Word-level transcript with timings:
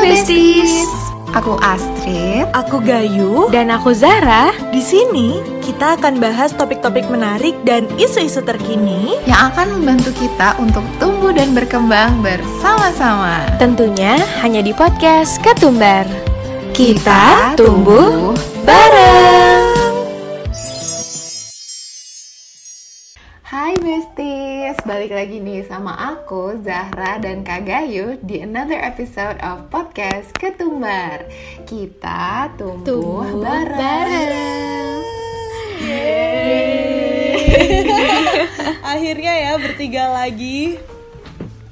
Besties. 0.00 0.88
Aku 1.36 1.60
Astrid. 1.60 2.48
Aku 2.56 2.80
Gayu. 2.80 3.52
Dan 3.52 3.68
aku 3.68 3.92
Zara. 3.92 4.48
Di 4.72 4.80
sini 4.80 5.44
kita 5.60 6.00
akan 6.00 6.18
bahas 6.18 6.56
topik-topik 6.56 7.06
menarik 7.12 7.52
dan 7.68 7.84
isu-isu 8.00 8.40
terkini 8.40 9.20
yang 9.28 9.52
akan 9.52 9.76
membantu 9.76 10.10
kita 10.16 10.56
untuk 10.56 10.82
tumbuh 10.96 11.30
dan 11.30 11.52
berkembang 11.52 12.24
bersama-sama. 12.24 13.44
Tentunya 13.60 14.16
hanya 14.40 14.64
di 14.64 14.72
podcast 14.72 15.38
Ketumbar. 15.44 16.08
Kita, 16.72 17.52
tumbuh 17.60 18.32
bareng. 18.64 19.49
Balik 25.00 25.16
lagi 25.16 25.40
nih 25.40 25.64
sama 25.64 25.96
aku 25.96 26.60
Zahra 26.60 27.16
dan 27.24 27.40
Kak 27.40 27.64
Gayu 27.64 28.20
di 28.20 28.44
another 28.44 28.76
episode 28.76 29.40
of 29.40 29.64
podcast 29.72 30.28
Ketumbar. 30.36 31.24
Kita 31.64 32.52
tumbuh, 32.60 33.24
Tumbuh 33.24 33.40
bareng. 33.40 33.80
bareng. 33.80 34.96
Akhirnya 38.92 39.32
ya 39.40 39.52
bertiga 39.56 40.12
lagi 40.12 40.76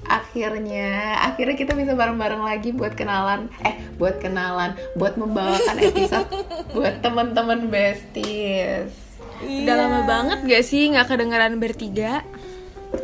Akhirnya, 0.09 1.21
akhirnya 1.29 1.53
kita 1.61 1.77
bisa 1.77 1.93
bareng-bareng 1.93 2.41
lagi 2.41 2.73
buat 2.73 2.97
kenalan, 2.97 3.53
eh 3.61 3.77
buat 4.01 4.25
kenalan, 4.25 4.73
buat 4.97 5.21
membawakan 5.21 5.77
episode 5.85 6.33
buat 6.73 7.05
teman-teman 7.05 7.69
Besties. 7.69 8.89
Udah 9.45 9.75
lama 9.77 10.09
banget 10.09 10.49
gak 10.49 10.65
sih 10.65 10.89
nggak 10.89 11.13
kedengeran 11.13 11.61
bertiga? 11.61 12.25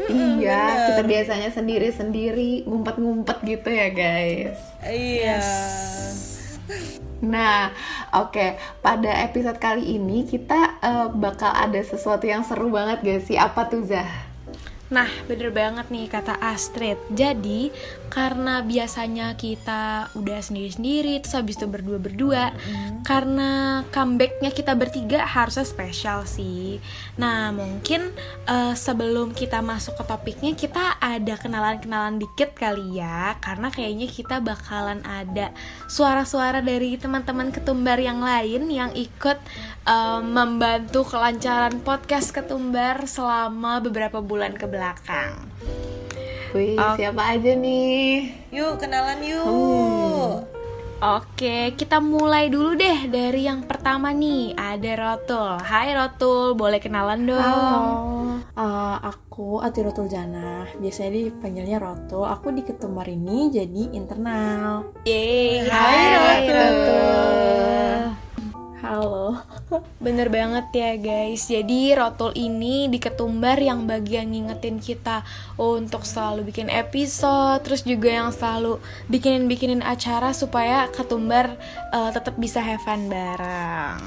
Iya, 0.08 0.92
kita 0.92 1.02
biasanya 1.04 1.50
sendiri-sendiri, 1.52 2.64
ngumpet-ngumpet 2.64 3.38
gitu 3.44 3.68
ya 3.68 3.88
guys. 3.92 4.58
Iya 4.84 5.40
Nah, 7.24 7.72
oke, 8.12 8.60
pada 8.84 9.10
episode 9.24 9.56
kali 9.56 9.96
ini 9.96 10.28
kita 10.28 10.76
eh, 10.84 11.08
bakal 11.16 11.52
ada 11.52 11.80
sesuatu 11.80 12.28
yang 12.28 12.44
seru 12.44 12.68
banget 12.68 13.00
gak 13.00 13.22
sih? 13.24 13.36
Apa 13.40 13.64
tuh 13.68 13.80
Zah? 13.88 14.33
Nah, 14.94 15.10
bener 15.26 15.50
banget 15.50 15.90
nih 15.90 16.06
kata 16.06 16.38
Astrid. 16.38 16.94
Jadi, 17.10 17.74
karena 18.14 18.62
biasanya 18.62 19.34
kita 19.34 20.14
udah 20.14 20.38
sendiri-sendiri, 20.38 21.18
terus 21.18 21.34
habis 21.34 21.58
itu 21.58 21.66
berdua-berdua, 21.66 22.54
karena 23.02 23.82
comebacknya 23.90 24.54
kita 24.54 24.78
bertiga 24.78 25.26
harusnya 25.26 25.66
spesial 25.66 26.22
sih. 26.22 26.78
Nah, 27.18 27.50
mungkin 27.50 28.14
eh, 28.46 28.74
sebelum 28.78 29.34
kita 29.34 29.58
masuk 29.66 29.98
ke 29.98 30.04
topiknya, 30.06 30.54
kita 30.54 30.94
ada 31.02 31.34
kenalan-kenalan 31.34 32.22
dikit 32.22 32.54
kali 32.54 33.02
ya, 33.02 33.34
karena 33.42 33.74
kayaknya 33.74 34.06
kita 34.06 34.38
bakalan 34.38 35.02
ada 35.02 35.50
suara-suara 35.90 36.62
dari 36.62 36.94
teman-teman 36.94 37.50
ketumbar 37.50 37.98
yang 37.98 38.22
lain 38.22 38.70
yang 38.70 38.94
ikut 38.94 39.42
eh, 39.84 40.20
membantu 40.20 41.04
kelancaran 41.04 41.80
podcast 41.80 42.32
ketumbar 42.32 43.04
selama 43.04 43.78
beberapa 43.78 44.18
bulan 44.18 44.56
ke 44.56 44.64
belakang. 44.64 45.36
Wih, 46.54 46.78
Oke. 46.78 47.02
siapa 47.02 47.34
aja 47.34 47.52
nih? 47.52 48.30
Yuk 48.48 48.78
kenalan 48.78 49.18
yuk 49.20 49.42
Hmm. 49.42 50.32
Oke, 51.04 51.74
kita 51.76 52.00
mulai 52.00 52.48
dulu 52.48 52.78
deh 52.78 53.12
dari 53.12 53.44
yang 53.44 53.66
pertama 53.68 54.08
nih. 54.08 54.56
Ada 54.56 54.92
Rotul. 54.96 55.60
Hai 55.60 55.92
Rotul, 55.92 56.56
boleh 56.56 56.80
kenalan 56.80 57.28
dong? 57.28 57.42
Halo, 57.42 58.40
Eh, 58.54 58.96
aku 59.02 59.58
Atirotul 59.58 60.06
Janah. 60.06 60.70
Biasanya 60.78 61.28
dipanggilnya 61.28 61.76
Rotul. 61.76 62.24
Aku 62.24 62.54
di 62.54 62.62
Ketumbar 62.62 63.04
ini 63.04 63.50
jadi 63.50 63.90
internal. 63.92 64.94
Yeay, 65.04 65.66
Hai, 65.66 66.06
Rotul. 66.14 66.54
Rotul. 66.54 68.00
Halo. 68.84 69.40
Bener 69.96 70.28
banget 70.28 70.68
ya 70.76 70.92
guys. 71.00 71.48
Jadi 71.48 71.96
Rotul 71.96 72.36
ini 72.36 72.84
di 72.92 73.00
ketumbar 73.00 73.56
yang 73.56 73.88
bagian 73.88 74.28
ngingetin 74.28 74.76
kita 74.76 75.24
untuk 75.56 76.04
selalu 76.04 76.52
bikin 76.52 76.68
episode, 76.68 77.64
terus 77.64 77.80
juga 77.80 78.12
yang 78.12 78.28
selalu 78.28 78.76
bikinin-bikinin 79.08 79.80
acara 79.80 80.36
supaya 80.36 80.84
ketumbar 80.92 81.56
eh, 81.96 82.10
tetap 82.12 82.36
bisa 82.36 82.60
have 82.60 82.84
fun 82.84 83.08
bareng. 83.08 84.04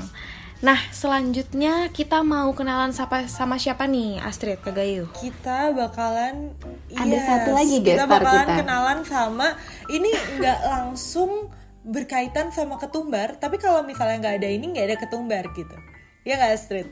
Nah, 0.61 0.77
selanjutnya 0.94 1.89
kita 1.89 2.21
mau 2.21 2.49
kenalan 2.53 2.94
sama, 2.94 3.25
sama 3.29 3.57
siapa 3.57 3.85
nih, 3.85 4.21
Astrid 4.21 4.61
Kagayu? 4.61 5.05
Kita 5.13 5.69
bakalan 5.73 6.53
Ada 6.94 7.13
yes, 7.13 7.25
satu 7.29 7.49
lagi 7.53 7.77
Kita 7.77 7.85
guest 7.85 8.01
star 8.05 8.21
bakalan 8.25 8.41
kita. 8.41 8.57
kenalan 8.65 8.99
sama 9.05 9.47
Ini 9.85 10.09
nggak 10.38 10.59
langsung 10.65 11.53
berkaitan 11.87 12.51
sama 12.51 12.75
ketumbar 12.75 13.39
Tapi 13.39 13.55
kalau 13.55 13.81
misalnya 13.81 14.19
nggak 14.19 14.35
ada 14.37 14.49
ini 14.49 14.65
nggak 14.69 14.87
ada 14.91 14.97
ketumbar 14.99 15.47
gitu 15.51 15.75
Ya 16.21 16.35
nggak 16.35 16.53
Astrid? 16.53 16.87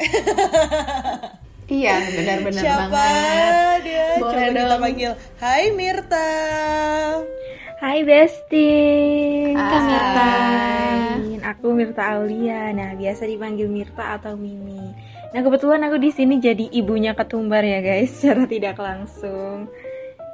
Iya, 1.70 2.02
benar-benar 2.02 2.58
Siapa 2.58 2.86
banget. 2.90 3.78
dia? 3.86 4.06
Boleh 4.18 4.34
Coba 4.42 4.50
kita 4.50 4.62
dong. 4.66 4.82
panggil 4.82 5.12
Hai 5.38 5.64
Mirta 5.70 6.30
Hai 7.78 7.98
Besti 8.02 8.70
Kak 9.54 9.82
Mirta. 9.86 10.30
Aku 11.48 11.70
Mirta 11.70 12.02
Aulia 12.12 12.74
Nah 12.74 12.98
biasa 12.98 13.22
dipanggil 13.22 13.70
Mirta 13.70 14.18
atau 14.18 14.34
Mimi 14.34 14.82
Nah 15.30 15.40
kebetulan 15.40 15.86
aku 15.86 15.96
di 15.96 16.10
sini 16.10 16.42
jadi 16.42 16.66
ibunya 16.68 17.14
ketumbar 17.14 17.62
ya 17.62 17.78
guys 17.78 18.10
Secara 18.18 18.50
tidak 18.50 18.74
langsung 18.74 19.70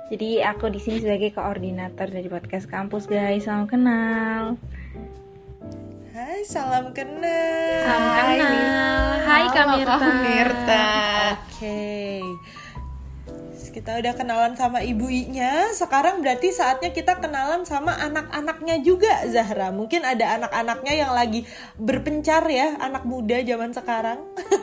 Jadi 0.07 0.39
aku 0.39 0.71
di 0.71 0.79
sini 0.79 1.03
sebagai 1.03 1.35
koordinator 1.35 2.07
dari 2.07 2.31
podcast 2.31 2.71
kampus 2.71 3.11
guys 3.11 3.43
Salam 3.43 3.67
kenal 3.67 4.55
Hai 6.15 6.47
salam 6.47 6.95
kenal 6.95 7.83
Salam 7.83 8.15
Hai, 8.15 8.39
kenal. 8.39 9.03
Hai 9.27 9.45
Kak 9.51 9.67
Halo, 9.67 9.75
Mirta. 9.75 9.99
Kak 9.99 10.15
Mirta. 10.23 10.87
Oke. 11.35 11.83
Kita 13.77 13.93
udah 14.01 14.17
kenalan 14.17 14.57
sama 14.57 14.81
ibunya, 14.81 15.69
sekarang 15.77 16.25
berarti 16.25 16.49
saatnya 16.49 16.97
kita 16.97 17.21
kenalan 17.21 17.69
sama 17.69 17.93
anak-anaknya 17.93 18.81
juga 18.81 19.29
Zahra. 19.29 19.69
Mungkin 19.69 20.01
ada 20.01 20.41
anak-anaknya 20.41 20.95
yang 20.97 21.13
lagi 21.13 21.45
berpencar 21.77 22.49
ya, 22.49 22.81
anak 22.81 23.05
muda 23.05 23.37
zaman 23.45 23.77
sekarang. 23.77 24.25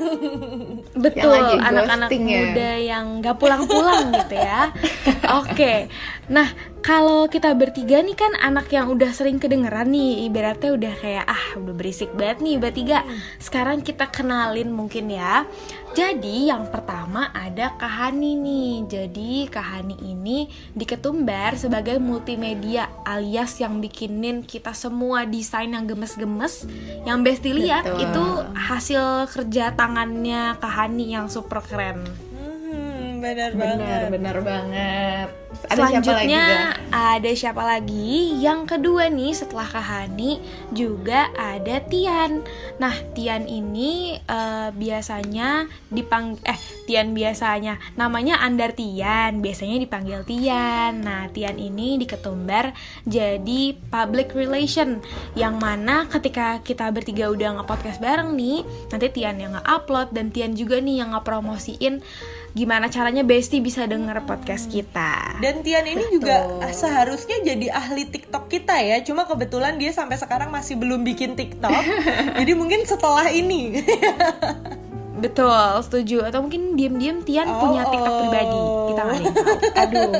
Betul, 0.93 1.59
anak-anak 1.59 2.09
ya. 2.11 2.19
muda 2.21 2.71
yang 2.79 3.05
gak 3.21 3.37
pulang-pulang 3.39 4.13
gitu 4.13 4.35
ya. 4.37 4.71
Oke, 5.41 5.87
nah 6.29 6.51
kalau 6.83 7.31
kita 7.31 7.55
bertiga 7.55 8.03
nih 8.03 8.11
kan 8.11 8.35
anak 8.43 8.67
yang 8.67 8.91
udah 8.91 9.15
sering 9.15 9.39
kedengeran 9.39 9.87
nih, 9.95 10.27
ibaratnya 10.27 10.75
udah 10.75 10.93
kayak 10.99 11.25
ah 11.31 11.45
udah 11.55 11.71
berisik 11.71 12.11
banget 12.11 12.43
nih 12.43 12.55
bertiga. 12.59 13.07
Sekarang 13.39 13.79
kita 13.79 14.11
kenalin 14.11 14.67
mungkin 14.67 15.07
ya. 15.07 15.47
Jadi 15.93 16.51
yang 16.51 16.67
pertama 16.67 17.31
ada 17.31 17.71
Kahani 17.79 18.35
nih. 18.35 18.73
Jadi 18.89 19.47
Kahani 19.47 19.95
ini 20.01 20.51
diketumbar 20.75 21.55
sebagai 21.55 22.01
multimedia 22.03 22.91
alias 23.07 23.63
yang 23.63 23.79
bikinin 23.79 24.43
kita 24.43 24.75
semua 24.75 25.23
desain 25.23 25.71
yang 25.71 25.87
gemes-gemes. 25.87 26.67
Yang 27.07 27.19
besti 27.23 27.49
lihat 27.55 27.87
itu 27.95 28.25
hasil 28.57 29.31
kerja 29.31 29.71
tangannya 29.93 30.57
Kahani 30.57 31.13
yang 31.13 31.29
super 31.29 31.61
keren. 31.61 32.01
Benar 33.23 33.51
banget. 33.55 34.07
benar 34.11 34.37
banget. 34.43 35.29
Ada 35.63 35.79
siapa 35.79 35.87
lagi, 35.87 36.03
Selanjutnya 36.03 36.45
ada 36.91 37.31
siapa 37.31 37.63
lagi? 37.63 38.11
Yang 38.41 38.61
kedua 38.75 39.07
nih 39.07 39.31
setelah 39.31 39.67
Kahani 39.69 40.43
juga 40.75 41.31
ada 41.39 41.79
Tian. 41.87 42.43
Nah 42.83 42.91
Tian 43.15 43.47
ini 43.47 44.17
eh, 44.17 44.69
biasanya 44.75 45.71
dipang 45.87 46.35
eh 46.43 46.59
Tian 46.83 47.15
biasanya 47.15 47.79
namanya 47.95 48.43
Andar 48.43 48.75
Tian. 48.75 49.39
Biasanya 49.39 49.79
dipanggil 49.79 50.27
Tian. 50.27 50.99
Nah 50.99 51.31
Tian 51.31 51.55
ini 51.55 51.95
diketumbar 51.95 52.75
jadi 53.07 53.77
public 53.87 54.35
relation 54.35 54.99
yang 55.39 55.55
mana 55.63 56.11
ketika 56.11 56.59
kita 56.59 56.91
bertiga 56.91 57.31
udah 57.31 57.61
nge-podcast 57.61 58.03
bareng 58.03 58.35
nih 58.35 58.67
nanti 58.91 59.07
Tian 59.15 59.39
yang 59.39 59.55
nge-upload 59.55 60.11
dan 60.11 60.27
Tian 60.33 60.59
juga 60.59 60.83
nih 60.83 60.99
yang 61.05 61.15
nge-promosiin 61.15 62.03
gimana 62.53 62.85
caranya 62.85 63.25
Besti 63.25 63.57
bisa 63.57 63.89
denger 63.89 64.29
podcast 64.29 64.69
kita. 64.69 65.41
Dan 65.41 65.65
Tian 65.65 65.89
ini 65.89 66.05
juga 66.13 66.61
seharusnya 66.69 67.41
jadi 67.41 67.73
ahli 67.73 68.05
TikTok 68.05 68.45
kita 68.45 68.77
ya. 68.77 69.01
Cuma 69.01 69.25
kebetulan 69.25 69.81
dia 69.81 69.89
sampai 69.89 70.21
sekarang 70.21 70.53
masih 70.53 70.77
belum 70.77 71.01
bikin 71.01 71.33
TikTok. 71.33 71.83
jadi 72.39 72.53
mungkin 72.53 72.85
setelah 72.85 73.33
ini. 73.33 73.81
Betul, 75.23 75.81
setuju. 75.81 76.29
Atau 76.29 76.45
mungkin 76.45 76.75
diam-diam 76.75 77.23
Tian 77.25 77.47
Oh, 77.47 77.57
punya 77.63 77.89
TikTok 77.89 78.13
oh. 78.13 78.19
pribadi. 78.21 78.61
Kita 78.91 79.01
nggak 79.01 79.19
tahu. 79.23 79.51
Aduh, 79.81 80.11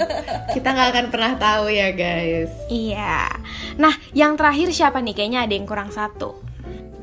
kita 0.58 0.68
nggak 0.74 0.90
akan 0.90 1.06
pernah 1.12 1.34
tahu 1.38 1.66
ya 1.70 1.90
guys. 1.92 2.52
Iya. 2.72 3.30
Nah, 3.78 3.94
yang 4.16 4.40
terakhir 4.40 4.72
siapa 4.72 5.04
nih? 5.04 5.14
Kayaknya 5.14 5.40
ada 5.46 5.54
yang 5.54 5.68
kurang 5.68 5.92
satu. 5.92 6.53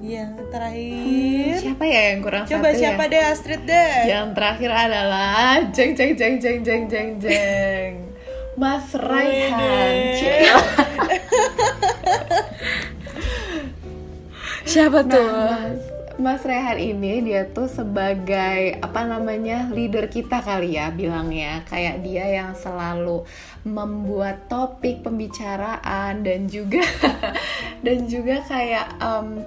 Yang 0.00 0.32
terakhir. 0.48 1.54
Siapa 1.60 1.84
ya 1.84 2.00
yang 2.12 2.20
kurang 2.24 2.44
Coba 2.48 2.68
satu 2.72 2.80
siapa 2.80 3.02
ya? 3.04 3.10
deh 3.12 3.22
Astrid 3.28 3.62
deh. 3.68 3.94
Yang 4.08 4.26
terakhir 4.32 4.70
adalah 4.72 5.60
jeng 5.76 5.92
jeng 5.92 6.12
jeng 6.16 6.34
jeng 6.40 6.58
jeng 6.64 6.82
jeng 6.88 7.08
jeng. 7.20 7.90
Mas 8.56 8.88
Raihan. 8.96 9.94
Siapa 14.64 15.02
tuh? 15.04 15.18
Nah, 15.18 15.68
Mas, 15.68 15.82
Mas 16.20 16.42
Rehan 16.44 16.76
ini 16.76 17.24
dia 17.24 17.48
tuh 17.48 17.64
sebagai 17.64 18.76
apa 18.84 19.08
namanya 19.08 19.72
leader 19.72 20.06
kita 20.12 20.44
kali 20.44 20.76
ya 20.76 20.92
bilangnya 20.92 21.64
kayak 21.64 22.04
dia 22.04 22.28
yang 22.28 22.52
selalu 22.52 23.24
membuat 23.64 24.44
topik 24.52 25.00
pembicaraan 25.00 26.20
dan 26.20 26.44
juga 26.44 26.84
dan 27.84 28.04
juga 28.04 28.44
kayak 28.44 29.00
em, 29.00 29.40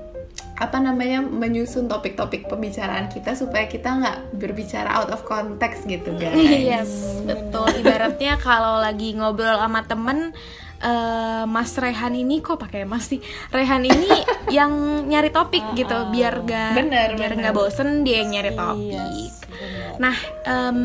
apa 0.53 0.77
namanya 0.77 1.25
menyusun 1.25 1.89
topik-topik 1.89 2.45
pembicaraan 2.45 3.09
kita 3.09 3.33
supaya 3.33 3.65
kita 3.65 3.89
nggak 3.89 4.17
berbicara 4.37 4.85
out 5.01 5.09
of 5.09 5.25
context 5.25 5.89
gitu 5.89 6.13
guys. 6.13 6.37
Yes, 6.37 6.91
betul. 7.25 7.65
Ibaratnya 7.81 8.37
kalau 8.37 8.77
lagi 8.77 9.17
ngobrol 9.17 9.57
sama 9.57 9.81
temen 9.89 10.29
eh, 10.77 11.43
Mas 11.49 11.73
Rehan 11.73 12.13
ini 12.13 12.37
kok 12.45 12.61
pakai 12.61 12.85
Mas 12.85 13.09
sih? 13.09 13.17
Rehan 13.49 13.81
ini 13.81 14.13
yang 14.57 14.71
nyari 15.09 15.33
topik 15.33 15.63
gitu, 15.73 15.97
biar 16.13 16.45
gak 16.45 16.77
Bener, 16.77 17.17
biar 17.17 17.33
nggak 17.33 17.55
bosen 17.55 18.05
dia 18.05 18.21
yang 18.21 18.37
nyari 18.37 18.51
Yes, 18.53 18.59
topik. 18.61 19.33
Nah, 19.97 20.15
em, 20.43 20.79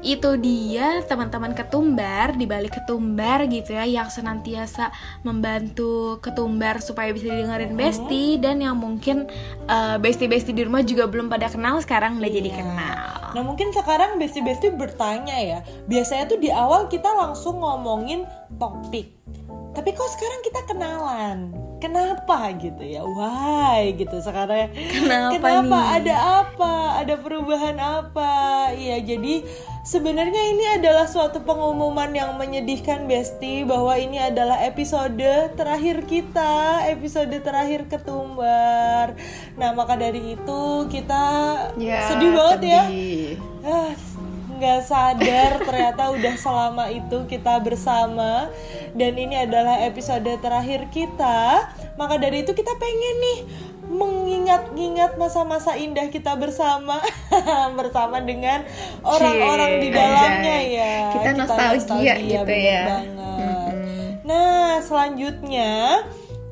itu 0.00 0.30
dia 0.38 1.02
teman-teman 1.04 1.52
ketumbar 1.52 2.34
di 2.34 2.44
balik 2.44 2.80
ketumbar 2.80 3.46
gitu 3.46 3.74
ya 3.74 3.84
yang 3.84 4.08
senantiasa 4.08 4.90
membantu 5.22 6.18
ketumbar 6.20 6.78
supaya 6.78 7.10
bisa 7.10 7.30
didengerin 7.30 7.74
Besti 7.74 8.38
dan 8.38 8.62
yang 8.62 8.78
mungkin 8.78 9.26
eh, 9.66 9.96
Besti-Besti 9.98 10.54
di 10.54 10.62
rumah 10.62 10.82
juga 10.82 11.10
belum 11.10 11.26
pada 11.26 11.50
kenal 11.50 11.80
sekarang 11.80 12.18
udah 12.18 12.30
jadi 12.30 12.50
Iya. 12.50 12.58
kenal. 12.60 13.14
Nah 13.34 13.42
mungkin 13.42 13.74
sekarang 13.74 14.14
besti-besti 14.14 14.78
bertanya 14.78 15.34
ya 15.34 15.58
Biasanya 15.90 16.30
tuh 16.30 16.38
di 16.38 16.54
awal 16.54 16.86
kita 16.86 17.10
langsung 17.10 17.58
ngomongin 17.58 18.22
topik 18.62 19.10
Tapi 19.74 19.90
kok 19.90 20.06
sekarang 20.08 20.40
kita 20.40 20.60
kenalan? 20.64 21.38
Kenapa 21.76 22.48
gitu 22.54 22.80
ya? 22.80 23.04
Why 23.04 23.92
gitu 23.92 24.16
sekarang? 24.18 24.72
Kenapa 24.72 25.36
Kenapa? 25.36 25.76
nih? 25.76 25.90
ada 26.00 26.14
apa? 26.40 26.74
Ada 26.96 27.14
perubahan 27.16 27.76
apa? 27.76 28.32
Iya 28.72 29.04
jadi 29.04 29.44
sebenarnya 29.82 30.42
ini 30.48 30.64
adalah 30.72 31.04
suatu 31.04 31.42
pengumuman 31.42 32.08
yang 32.08 32.32
menyedihkan 32.34 33.04
Besti 33.04 33.62
Bahwa 33.62 33.92
ini 33.94 34.16
adalah 34.16 34.64
episode 34.64 35.20
terakhir 35.52 36.06
kita 36.06 36.88
Episode 36.88 37.36
terakhir 37.38 37.84
ketumbar. 37.84 39.12
Nah 39.54 39.70
maka 39.72 39.92
dari 39.94 40.32
itu 40.32 40.62
kita 40.88 41.24
Ya, 41.76 42.08
sedih 42.08 42.32
banget 42.32 42.60
ya. 42.64 42.82
sedih. 42.86 43.36
Ah, 43.60 43.92
nggak 44.58 44.80
sadar 44.86 45.58
ternyata 45.62 46.10
udah 46.14 46.34
selama 46.38 46.84
itu 46.90 47.26
kita 47.26 47.60
bersama. 47.60 48.48
Dan 48.94 49.18
ini 49.18 49.38
adalah 49.38 49.82
episode 49.82 50.26
terakhir 50.40 50.88
kita. 50.90 51.70
Maka 51.98 52.18
dari 52.18 52.42
itu 52.46 52.54
kita 52.54 52.74
pengen 52.78 53.16
nih 53.20 53.38
mengingat-ingat 53.84 55.20
masa-masa 55.20 55.76
indah 55.76 56.08
kita 56.08 56.34
bersama. 56.34 56.98
Bersama 57.78 58.22
dengan 58.22 58.64
orang-orang 59.04 59.82
di 59.82 59.88
dalamnya 59.92 60.58
ya. 60.64 60.94
Kita 61.12 61.30
nostalgia 61.36 62.14
gitu 62.18 62.42
bener 62.42 62.58
ya. 62.62 62.84
banget. 62.88 63.74
nah 64.24 64.80
selanjutnya 64.80 66.00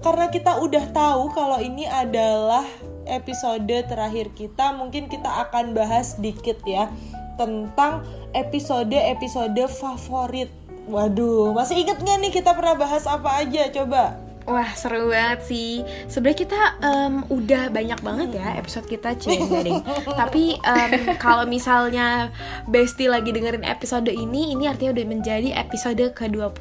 karena 0.04 0.26
kita 0.28 0.60
udah 0.60 0.84
tahu 0.92 1.32
kalau 1.32 1.56
ini 1.56 1.88
adalah 1.88 2.68
episode 3.06 3.70
terakhir 3.86 4.30
kita 4.34 4.74
mungkin 4.74 5.06
kita 5.06 5.48
akan 5.48 5.74
bahas 5.74 6.18
sedikit 6.18 6.58
ya 6.66 6.90
tentang 7.34 8.02
episode-episode 8.32 9.62
favorit. 9.68 10.50
Waduh, 10.82 11.54
masih 11.54 11.86
inget 11.86 11.98
nggak 11.98 12.18
nih 12.18 12.32
kita 12.32 12.50
pernah 12.52 12.74
bahas 12.74 13.06
apa 13.06 13.38
aja? 13.38 13.70
Coba. 13.70 14.18
Wah 14.42 14.74
seru 14.74 15.06
banget 15.06 15.46
sih. 15.46 15.86
Sebenarnya 16.10 16.38
kita 16.42 16.60
em, 16.82 17.22
udah 17.30 17.70
banyak 17.70 18.02
banget 18.02 18.42
ya 18.42 18.58
episode 18.58 18.90
kita 18.90 19.14
deh. 19.14 19.78
Tapi 20.18 20.58
em, 20.58 21.14
kalau 21.22 21.46
misalnya 21.46 22.34
Besti 22.66 23.06
lagi 23.06 23.30
dengerin 23.30 23.62
episode 23.62 24.10
ini, 24.10 24.50
ini 24.50 24.66
artinya 24.66 24.98
udah 24.98 25.06
menjadi 25.06 25.54
episode 25.54 26.02
ke-28 26.18 26.58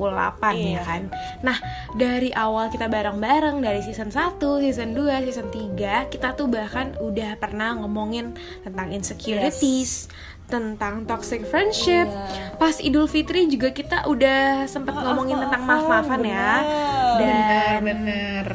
ya 0.54 0.78
Iya. 0.78 0.82
kan. 0.86 1.02
Nah, 1.42 1.58
dari 1.98 2.30
awal 2.38 2.70
kita 2.70 2.86
bareng-bareng 2.86 3.58
dari 3.66 3.82
season 3.82 4.14
1, 4.14 4.38
season 4.62 4.94
2, 4.94 5.26
season 5.26 5.50
3, 5.50 6.06
kita 6.14 6.38
tuh 6.38 6.46
bahkan 6.46 6.94
udah 7.02 7.34
pernah 7.42 7.82
ngomongin 7.82 8.38
tentang 8.62 8.94
insecurities, 8.94 10.06
tentang 10.52 11.08
toxic 11.08 11.48
friendship. 11.48 12.12
Iya. 12.12 12.60
Pas 12.60 12.76
Idul 12.84 13.08
Fitri 13.08 13.48
juga 13.48 13.72
kita 13.72 14.04
udah 14.06 14.68
sempet 14.68 14.92
ngomongin 14.92 15.40
tentang 15.40 15.64
maaf-maafan 15.64 16.22
ya. 16.28 16.52
Dan 17.18 17.80
Bener-bener. 17.82 18.46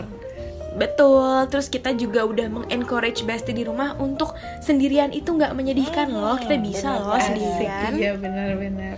Betul, 0.77 1.49
terus 1.49 1.73
kita 1.73 1.97
juga 1.97 2.29
udah 2.29 2.53
mengencourage 2.53 3.25
Besti 3.25 3.57
di 3.57 3.65
rumah 3.65 3.97
untuk 3.97 4.37
sendirian 4.61 5.09
itu 5.09 5.33
nggak 5.33 5.57
menyedihkan 5.57 6.13
loh, 6.13 6.37
kita 6.37 6.61
bisa 6.61 6.93
bener 6.93 7.09
loh 7.09 7.17
sendirian. 7.17 7.91
Iya 7.97 8.13
bener-bener. 8.21 8.97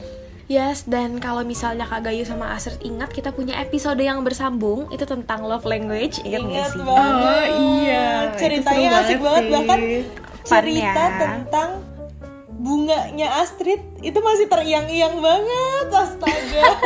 Yes, 0.49 0.89
dan 0.89 1.21
kalau 1.21 1.45
misalnya 1.45 1.85
Kak 1.85 2.09
Gayu 2.09 2.25
sama 2.25 2.51
Astrid 2.57 2.81
ingat 2.81 3.13
kita 3.13 3.37
punya 3.37 3.61
episode 3.61 4.01
yang 4.01 4.25
bersambung 4.25 4.89
itu 4.89 5.05
tentang 5.05 5.45
love 5.45 5.69
language, 5.69 6.25
ingat 6.25 6.41
nggak 6.41 6.69
sih? 6.73 6.81
banget. 6.83 7.49
Oh, 7.53 7.77
iya. 7.85 8.07
Ceritanya 8.33 8.89
asik 9.05 9.21
banget 9.21 9.45
banget 9.45 9.45
sih. 9.45 9.53
bahkan 9.55 9.81
cerita 10.49 11.05
ya. 11.05 11.19
tentang 11.21 11.69
bunganya 12.59 13.39
Astrid 13.39 13.79
itu 14.03 14.19
masih 14.19 14.47
teriang-iang 14.47 15.19
banget 15.19 15.87
astaga 15.89 16.63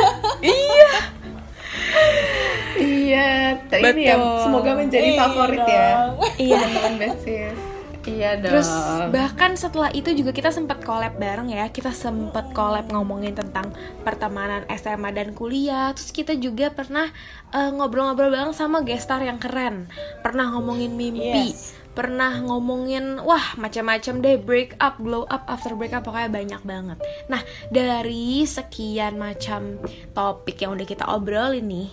Iya, 2.73 3.29
t- 3.69 3.79
ini 3.79 4.01
ya 4.03 4.15
Betul. 4.17 4.39
semoga 4.41 4.71
menjadi 4.73 5.09
Iya 5.09 5.19
favorit 5.19 5.61
ya. 5.61 5.87
dong. 5.87 6.13
Iya. 6.37 6.57
Teman-teman 6.57 6.93
Besis. 6.99 7.57
Iya 8.03 8.29
dong. 8.35 8.49
Terus 8.49 8.69
bahkan 9.09 9.51
setelah 9.55 9.89
itu 9.89 10.09
juga 10.11 10.31
kita 10.33 10.49
sempat 10.49 10.81
collab 10.81 11.15
bareng 11.15 11.47
ya. 11.47 11.69
Kita 11.69 11.93
sempat 11.93 12.51
collab 12.51 12.89
ngomongin 12.89 13.31
tentang 13.31 13.71
pertemanan 14.01 14.65
SMA 14.73 15.09
dan 15.11 15.31
kuliah. 15.31 15.93
Terus 15.93 16.11
kita 16.11 16.33
juga 16.35 16.69
pernah 16.69 17.07
eh, 17.51 17.69
ngobrol-ngobrol 17.69 18.33
bareng 18.33 18.53
sama 18.53 18.81
gestar 18.81 19.21
yang 19.21 19.37
keren. 19.37 19.87
Pernah 20.19 20.51
ngomongin 20.51 20.93
mimpi. 20.93 21.53
Yes. 21.53 21.77
Pernah 21.93 22.41
ngomongin 22.41 23.21
wah 23.21 23.53
macam-macam 23.55 24.13
deh 24.19 24.37
break 24.41 24.77
up, 24.81 24.97
glow 24.97 25.29
up, 25.29 25.45
after 25.45 25.77
break 25.77 25.93
up 25.93 26.01
pokoknya 26.01 26.29
banyak 26.33 26.61
banget. 26.65 26.97
Nah, 27.29 27.41
dari 27.69 28.41
sekian 28.43 29.21
macam 29.21 29.77
topik 30.11 30.57
yang 30.57 30.73
udah 30.73 30.87
kita 30.89 31.05
obrolin 31.05 31.69
nih, 31.69 31.89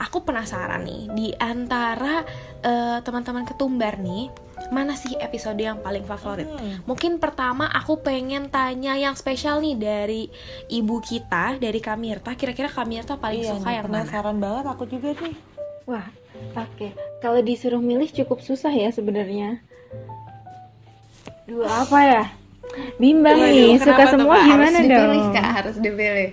aku 0.00 0.24
penasaran 0.24 0.88
nih 0.88 1.02
di 1.12 1.28
antara 1.36 2.24
eh, 2.64 2.98
teman-teman 3.04 3.44
ketumbar 3.44 4.00
nih 4.00 4.32
mana 4.72 4.96
sih 4.96 5.12
episode 5.20 5.60
yang 5.60 5.84
paling 5.84 6.00
favorit? 6.06 6.48
Mungkin 6.88 7.20
pertama 7.20 7.68
aku 7.68 8.00
pengen 8.00 8.48
tanya 8.48 8.96
yang 8.96 9.12
spesial 9.12 9.60
nih 9.60 9.76
dari 9.76 10.22
ibu 10.72 10.96
kita 10.96 11.60
dari 11.60 11.76
Kamirta. 11.76 12.32
Kira-kira 12.32 12.72
Kamirta 12.72 13.20
paling 13.20 13.44
Iya 13.44 13.52
suka 13.52 13.68
yang 13.68 13.84
mana? 13.84 14.00
penasaran 14.00 14.36
banget 14.40 14.64
aku 14.64 14.84
juga 14.88 15.12
nih 15.20 15.36
Wah, 15.82 16.06
oke. 16.56 16.88
Kalau 17.22 17.40
disuruh 17.40 17.78
milih 17.78 18.10
cukup 18.10 18.42
susah 18.42 18.74
ya 18.74 18.90
sebenarnya. 18.90 19.62
Dua 21.46 21.86
apa 21.86 21.98
ya? 22.02 22.24
Bimbang 22.96 23.36
Waduh, 23.36 23.52
nih, 23.52 23.76
suka 23.78 24.04
semua 24.08 24.36
gimana 24.42 24.64
harus 24.64 24.86
dipilih 24.86 25.22
dong? 25.22 25.34
kak, 25.36 25.48
harus 25.60 25.76
dipilih. 25.76 26.30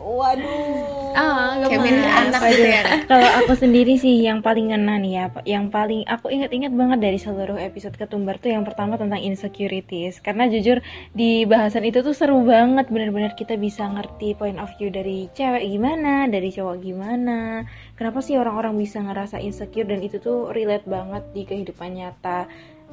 Waduh 0.00 1.00
Ah, 1.10 1.58
Kayak 1.66 1.82
milih 1.82 2.06
anak 2.06 2.40
gitu 2.54 2.64
ya. 2.70 2.82
Kak? 2.86 3.10
Kalau 3.10 3.28
aku 3.42 3.52
sendiri 3.58 3.98
sih 3.98 4.22
yang 4.22 4.46
paling 4.46 4.70
ngena 4.70 4.94
nih 5.02 5.12
ya, 5.18 5.24
yang 5.42 5.66
paling 5.66 6.06
aku 6.06 6.30
ingat-ingat 6.30 6.70
banget 6.70 7.02
dari 7.02 7.18
seluruh 7.18 7.58
episode 7.58 7.98
ketumbar 7.98 8.38
tuh 8.38 8.54
yang 8.54 8.62
pertama 8.62 8.94
tentang 8.94 9.18
insecurities. 9.18 10.22
Karena 10.22 10.46
jujur 10.46 10.78
di 11.10 11.42
bahasan 11.50 11.82
itu 11.82 12.06
tuh 12.06 12.14
seru 12.14 12.46
banget, 12.46 12.86
bener-bener 12.94 13.34
kita 13.34 13.58
bisa 13.58 13.90
ngerti 13.90 14.38
point 14.38 14.62
of 14.62 14.70
view 14.78 14.86
dari 14.86 15.26
cewek 15.34 15.66
gimana, 15.66 16.30
dari 16.30 16.54
cowok 16.54 16.76
gimana. 16.78 17.66
Kenapa 17.98 18.22
sih 18.22 18.38
orang-orang 18.38 18.78
bisa 18.78 19.02
ngerasa 19.02 19.42
insecure 19.42 19.90
dan 19.90 19.98
itu 20.06 20.22
tuh 20.22 20.54
relate 20.54 20.86
banget 20.86 21.26
di 21.34 21.42
kehidupan 21.42 21.98
nyata 21.98 22.46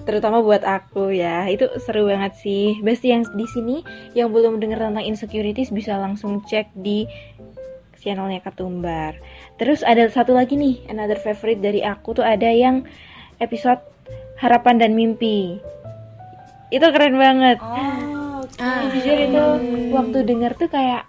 terutama 0.05 0.39
buat 0.45 0.63
aku 0.63 1.09
ya 1.11 1.49
itu 1.49 1.67
seru 1.81 2.07
banget 2.07 2.37
sih 2.39 2.79
Besti 2.79 3.11
yang 3.11 3.23
di 3.33 3.47
sini 3.49 3.75
yang 4.13 4.29
belum 4.31 4.61
dengar 4.61 4.79
tentang 4.79 5.03
insecurities 5.03 5.73
bisa 5.73 5.97
langsung 5.97 6.45
cek 6.45 6.71
di 6.77 7.09
channelnya 8.07 8.39
Ketumbar. 8.39 9.19
Terus 9.59 9.83
ada 9.83 10.07
satu 10.07 10.31
lagi 10.31 10.55
nih, 10.55 10.87
another 10.87 11.19
favorite 11.19 11.59
dari 11.59 11.83
aku 11.83 12.15
tuh 12.15 12.23
ada 12.23 12.47
yang 12.47 12.87
episode 13.43 13.83
Harapan 14.39 14.79
dan 14.79 14.95
Mimpi. 14.95 15.59
Itu 16.71 16.87
keren 16.93 17.19
banget. 17.19 17.57
ah, 17.59 18.39
oke. 18.45 18.55
Ah. 18.63 18.87
Jujur 18.95 19.17
itu 19.17 19.45
waktu 19.91 20.17
denger 20.23 20.55
tuh 20.55 20.69
kayak 20.71 21.03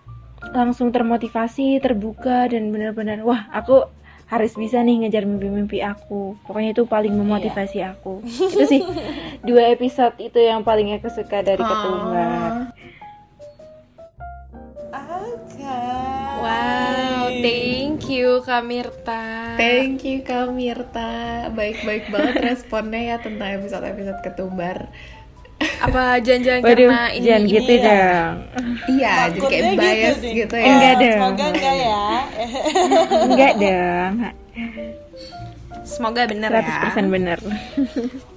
langsung 0.50 0.90
termotivasi, 0.90 1.78
terbuka 1.78 2.50
dan 2.50 2.72
bener-bener 2.74 3.20
wah 3.22 3.46
aku 3.52 3.84
harus 4.28 4.52
bisa 4.54 4.84
nih 4.84 5.04
ngejar 5.04 5.24
mimpi-mimpi 5.24 5.80
aku. 5.80 6.36
Pokoknya 6.44 6.76
itu 6.76 6.84
paling 6.84 7.16
memotivasi 7.16 7.80
aku. 7.80 8.20
itu 8.24 8.64
sih 8.68 8.80
dua 9.48 9.72
episode 9.72 10.14
itu 10.20 10.36
yang 10.36 10.60
paling 10.60 10.92
aku 10.92 11.08
suka 11.08 11.40
dari 11.40 11.60
Ketumbar. 11.60 12.76
Oke. 14.88 15.80
Wow, 16.38 17.28
Thank 17.42 18.08
you 18.08 18.40
Kak 18.44 18.64
Mirta. 18.64 19.56
Thank 19.56 20.04
you 20.04 20.20
Kak 20.20 20.52
Mirta. 20.52 21.48
Baik-baik 21.52 22.12
banget 22.12 22.36
responnya 22.52 23.00
ya 23.00 23.16
tentang 23.20 23.58
episode-episode 23.58 24.20
ketumbar. 24.22 24.88
Apa 25.78 26.18
Waduh, 26.58 26.90
karena 26.90 27.00
ini 27.10 27.24
jangan 27.24 27.40
ini 27.40 27.50
gitu 27.50 27.72
ya? 27.72 27.82
dong. 27.86 28.34
Iya, 28.88 29.12
jadi 29.28 29.38
kayak 29.40 29.62
gitu 29.62 29.78
bias 29.78 30.18
gitu, 30.22 30.54
Eh, 30.54 30.60
ya. 30.60 30.68
Enggak 30.68 30.94
dong. 30.96 31.12
Semoga 31.14 31.44
enggak 31.48 31.74
ya. 31.76 32.02
Enggak 33.24 33.52
dong. 33.56 34.14
Semoga 35.84 36.22
bener 36.26 36.50
100% 36.52 36.60
ya. 36.60 37.02
bener. 37.08 37.38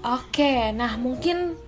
Oke, 0.01 0.53
nah 0.71 0.95
mungkin 0.95 1.59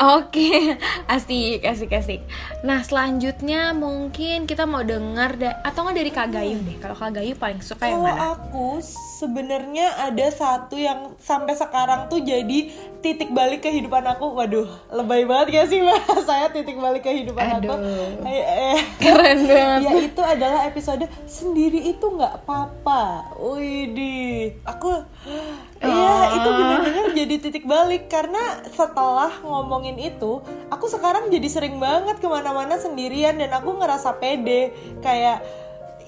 Oke, 0.00 0.48
asik, 1.12 1.60
asik, 1.60 1.92
asik. 1.92 2.24
Nah, 2.64 2.80
selanjutnya 2.80 3.76
mungkin 3.76 4.48
kita 4.48 4.64
mau 4.64 4.80
dengar 4.80 5.36
da- 5.36 5.60
atau 5.60 5.84
nggak 5.84 5.92
dari 5.92 6.08
Kak 6.08 6.28
Gayu 6.32 6.56
deh. 6.56 6.80
Kalau 6.80 6.96
Kak 6.96 7.20
Gayu 7.20 7.36
paling 7.36 7.60
suka 7.60 7.84
yang 7.84 8.00
Kalau 8.00 8.08
mana? 8.08 8.32
aku 8.32 8.80
sebenarnya 9.20 10.00
ada 10.00 10.26
satu 10.32 10.80
yang 10.80 11.12
sampai 11.20 11.52
sekarang 11.52 12.08
tuh 12.08 12.24
jadi 12.24 12.72
titik 13.00 13.32
balik 13.32 13.64
kehidupan 13.64 14.04
aku. 14.06 14.36
Waduh, 14.36 14.68
lebay 14.92 15.24
banget 15.24 15.46
gak 15.56 15.66
sih 15.72 15.80
mas? 15.80 16.04
Saya 16.28 16.52
titik 16.52 16.76
balik 16.76 17.04
kehidupan 17.04 17.60
aku. 17.60 17.72
Aduh. 17.72 18.24
Eh, 18.28 18.44
eh. 18.76 18.80
Keren 19.00 19.44
banget. 19.50 19.88
Ya 19.88 19.94
itu 20.04 20.22
adalah 20.22 20.60
episode 20.68 21.04
sendiri 21.24 21.90
itu 21.90 22.06
nggak 22.06 22.44
apa-apa. 22.44 23.34
Widih, 23.40 24.60
aku 24.64 24.92
Iya, 25.80 26.16
itu 26.36 26.48
benar-benar 26.52 27.06
jadi 27.16 27.34
titik 27.40 27.64
balik 27.64 28.12
karena 28.12 28.60
setelah 28.68 29.32
ngomongin 29.40 29.96
itu, 29.96 30.44
aku 30.68 30.86
sekarang 30.92 31.32
jadi 31.32 31.48
sering 31.48 31.80
banget 31.80 32.20
ke 32.20 32.28
mana-mana 32.28 32.76
sendirian 32.76 33.40
dan 33.40 33.48
aku 33.56 33.80
ngerasa 33.80 34.20
pede 34.20 34.76
kayak 35.00 35.40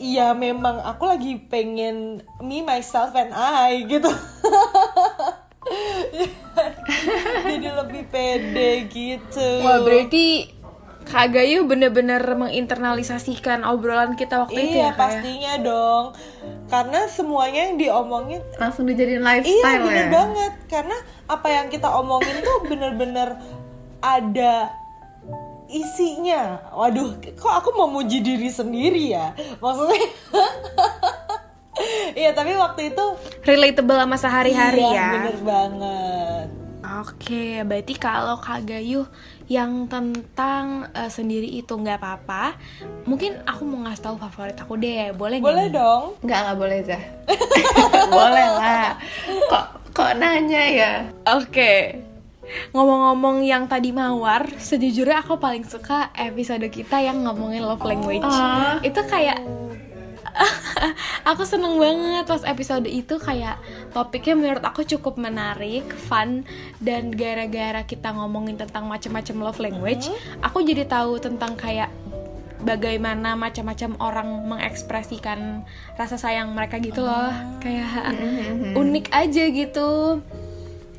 Iya 0.03 0.35
memang 0.35 0.83
aku 0.83 1.07
lagi 1.07 1.39
pengen 1.47 2.27
me 2.43 2.59
myself 2.59 3.15
and 3.15 3.31
I 3.31 3.87
gitu. 3.87 4.11
jadi 7.49 7.69
lebih 7.83 8.03
pede 8.11 8.91
gitu. 8.91 9.49
Wah, 9.63 9.79
berarti 9.81 10.51
Kak 11.03 11.35
Gayu 11.35 11.67
bener-bener 11.67 12.23
menginternalisasikan 12.23 13.67
obrolan 13.67 14.15
kita 14.15 14.47
waktu 14.47 14.71
itu 14.71 14.77
Iya 14.79 14.87
ya, 14.87 14.91
Kak 14.95 14.97
ya? 14.97 14.99
pastinya 15.03 15.53
dong 15.59 16.05
Karena 16.71 17.01
semuanya 17.11 17.61
yang 17.69 17.77
diomongin 17.77 18.41
Langsung 18.55 18.87
dijadiin 18.87 19.19
Iya 19.19 19.27
lifestyle 19.27 19.83
bener 19.83 20.07
ya. 20.07 20.11
banget 20.15 20.53
Karena 20.71 20.97
apa 21.27 21.49
yang 21.51 21.67
kita 21.75 21.89
omongin 21.91 22.39
tuh 22.41 22.59
bener-bener 22.71 23.35
ada 23.99 24.71
isinya 25.67 26.71
Waduh 26.71 27.19
kok 27.35 27.55
aku 27.61 27.75
mau 27.75 27.91
muji 27.91 28.23
diri 28.23 28.47
sendiri 28.47 29.11
ya 29.11 29.35
Maksudnya 29.59 30.07
Iya 32.13 32.31
tapi 32.37 32.53
waktu 32.57 32.93
itu 32.93 33.05
Relatable 33.43 33.99
sama 33.99 34.17
sehari-hari 34.21 34.85
iya, 34.85 34.93
ya. 34.95 35.09
bener 35.17 35.39
banget 35.43 36.47
Oke, 37.03 37.63
berarti 37.67 37.95
kalau 37.97 38.37
Kak 38.39 38.69
Gayu 38.69 39.09
yang 39.49 39.87
tentang 39.91 40.87
eh, 40.93 41.11
sendiri 41.11 41.47
itu 41.49 41.73
nggak 41.73 41.99
apa-apa, 41.99 42.55
mungkin 43.09 43.43
aku 43.43 43.63
mau 43.67 43.87
ngasih 43.87 44.03
tahu 44.07 44.17
favorit 44.19 44.59
aku 44.59 44.79
deh, 44.79 45.11
boleh 45.15 45.41
nggak 45.41 45.47
Boleh 45.51 45.67
nih? 45.67 45.75
dong 45.75 46.05
Enggak, 46.23 46.39
enggak 46.43 46.59
boleh, 46.59 46.79
Zah. 46.85 47.03
boleh 48.19 48.47
lah. 48.55 48.89
Kok 49.51 49.65
kok 49.95 50.11
nanya 50.19 50.63
ya? 50.69 50.93
Oke. 51.33 51.97
Ngomong-ngomong 52.77 53.47
yang 53.47 53.65
tadi 53.71 53.95
mawar, 53.95 54.45
sejujurnya 54.61 55.25
aku 55.25 55.41
paling 55.41 55.65
suka 55.65 56.13
episode 56.13 56.67
kita 56.69 57.01
yang 57.01 57.25
ngomongin 57.25 57.65
love 57.65 57.81
language. 57.83 58.27
Ah. 58.27 58.77
Itu 58.85 59.01
kayak 59.09 59.41
aku 61.31 61.43
seneng 61.47 61.79
banget 61.79 62.25
pas 62.27 62.43
episode 62.45 62.87
itu 62.87 63.19
kayak 63.19 63.59
topiknya 63.95 64.35
menurut 64.35 64.65
aku 64.65 64.83
cukup 64.85 65.19
menarik, 65.19 65.87
fun 66.09 66.45
dan 66.83 67.15
gara-gara 67.15 67.83
kita 67.87 68.13
ngomongin 68.15 68.59
tentang 68.59 68.87
macam-macam 68.91 69.37
love 69.39 69.61
language, 69.63 70.11
aku 70.43 70.63
jadi 70.65 70.87
tahu 70.89 71.19
tentang 71.23 71.55
kayak 71.55 71.91
bagaimana 72.63 73.35
macam-macam 73.35 73.99
orang 73.99 74.29
mengekspresikan 74.47 75.67
rasa 75.99 76.17
sayang 76.17 76.55
mereka 76.55 76.79
gitu 76.79 77.03
loh. 77.03 77.31
Kayak 77.59 78.15
unik 78.79 79.07
aja 79.11 79.45
gitu. 79.51 80.23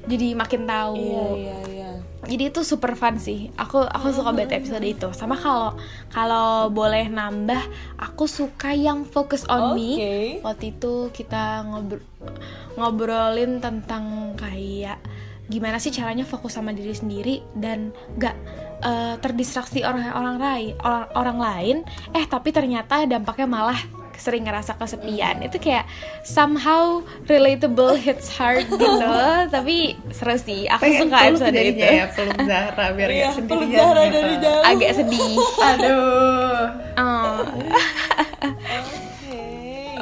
Jadi 0.03 0.36
makin 0.36 0.67
tahu. 0.67 0.95
Iya 1.00 1.25
iya 1.36 1.57
iya. 1.72 1.91
Jadi 2.24 2.43
itu 2.51 2.62
super 2.63 2.95
fun 2.95 3.19
sih. 3.19 3.51
Aku 3.60 3.83
aku 3.83 4.15
suka 4.15 4.31
banget 4.31 4.63
episode 4.63 4.83
itu. 4.83 5.07
Sama 5.12 5.36
kalau 5.36 5.75
kalau 6.12 6.72
boleh 6.72 7.07
nambah 7.12 7.60
aku 8.00 8.27
suka 8.27 8.72
yang 8.72 9.03
focus 9.03 9.43
on 9.51 9.75
me. 9.75 9.95
Oke. 9.95 10.15
waktu 10.43 10.65
itu 10.75 11.12
kita 11.12 11.67
ngobr 11.67 12.00
ngobrolin 12.79 13.60
tentang 13.60 14.36
kayak 14.39 15.00
gimana 15.51 15.75
sih 15.77 15.91
caranya 15.91 16.24
fokus 16.24 16.55
sama 16.55 16.72
diri 16.72 16.95
sendiri 16.95 17.43
dan 17.53 17.91
gak 18.15 18.33
eh, 18.79 19.15
terdistraksi 19.19 19.83
orang 19.83 20.15
orang 20.15 20.38
lain 20.39 20.74
orang 20.79 21.07
orang 21.15 21.38
lain. 21.39 21.77
Eh 22.15 22.24
tapi 22.27 22.55
ternyata 22.55 23.03
dampaknya 23.03 23.48
malah 23.48 23.79
sering 24.17 24.46
ngerasa 24.46 24.75
kesepian 24.75 25.41
itu 25.41 25.58
kayak 25.58 25.86
somehow 26.22 27.01
relatable 27.25 27.93
hits 27.93 28.29
hard 28.29 28.65
gitu 28.67 28.86
tapi 29.55 29.98
seru 30.10 30.36
sih 30.36 30.70
aku 30.70 30.84
Pengen 30.86 31.01
suka 31.08 31.17
episode 31.29 31.58
itu 31.58 31.82
ya, 31.82 32.05
peluk 32.12 32.39
Zahra 32.43 32.86
biar 32.93 33.10
Iya 33.10 33.25
gak 33.29 33.34
peluk 33.46 33.63
sendirian. 33.65 33.79
Zahra 33.79 34.01
gitu. 34.03 34.15
dari 34.15 34.36
jauh 34.39 34.63
agak 34.63 34.91
sedih 34.93 35.34
Aduh. 35.74 36.62
Oh. 36.93 37.38
Oke. 38.43 39.39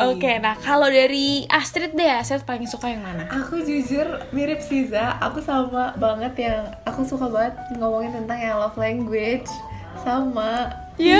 Oke, 0.01 0.31
nah 0.41 0.55
kalau 0.57 0.89
dari 0.89 1.45
Astrid 1.45 1.93
deh, 1.93 2.09
Astrid 2.09 2.41
paling 2.41 2.65
suka 2.65 2.89
yang 2.89 3.03
mana? 3.05 3.27
Aku 3.29 3.61
jujur 3.61 4.07
mirip 4.33 4.57
Siza, 4.63 5.19
aku 5.21 5.43
sama 5.43 5.93
banget 5.99 6.33
yang 6.41 6.63
aku 6.87 7.05
suka 7.05 7.29
banget 7.29 7.53
ngomongin 7.77 8.23
tentang 8.23 8.39
yang 8.39 8.57
love 8.57 8.75
language 8.79 9.45
sama 10.01 10.73
Iya 11.01 11.19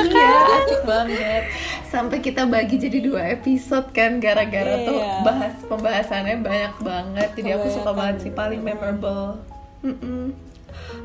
asik 0.55 0.81
banget 0.83 1.43
Sampai 1.83 2.17
kita 2.19 2.45
bagi 2.45 2.77
jadi 2.77 2.99
dua 2.99 3.33
episode 3.33 3.89
kan 3.89 4.17
Gara-gara 4.17 4.77
tuh 4.83 4.95
Iya. 4.95 5.13
bahas 5.21 5.55
pembahasannya 5.63 6.37
banyak 6.39 6.75
banget 6.79 7.29
Jadi 7.33 7.49
aku 7.51 7.67
suka 7.71 7.91
banget 7.91 8.17
sih, 8.21 8.31
paling 8.31 8.61
memorable 8.61 9.41
Mm-mm. 9.81 10.31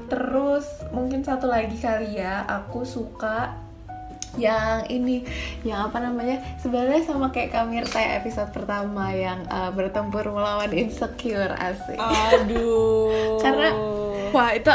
Terus 0.07 0.65
mungkin 0.89 1.21
satu 1.21 1.47
lagi 1.47 1.75
kali 1.75 2.15
ya 2.15 2.45
Aku 2.45 2.85
suka 2.85 3.57
yang 4.37 4.85
ini 4.87 5.25
yang 5.65 5.89
apa 5.89 5.97
namanya 5.99 6.61
sebenarnya 6.61 7.01
sama 7.03 7.33
kayak 7.33 7.57
Kamirta 7.57 7.97
ya 7.97 8.21
episode 8.21 8.53
pertama 8.53 9.09
yang 9.09 9.41
uh, 9.49 9.73
bertempur 9.73 10.29
melawan 10.29 10.69
insecure 10.71 11.57
asik 11.57 11.97
Aduh. 11.97 13.41
Karena- 13.43 13.73
Wah, 14.29 14.53
itu 14.53 14.69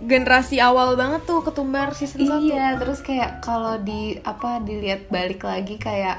generasi 0.00 0.58
awal 0.58 0.94
banget 0.94 1.22
tuh 1.22 1.40
ketumbar 1.40 1.92
season 1.92 2.24
1. 2.24 2.40
iya 2.42 2.74
terus 2.74 2.98
kayak 3.00 3.38
kalau 3.40 3.76
di 3.76 4.16
apa 4.20 4.58
dilihat 4.58 5.06
balik 5.08 5.44
lagi 5.44 5.76
kayak 5.76 6.18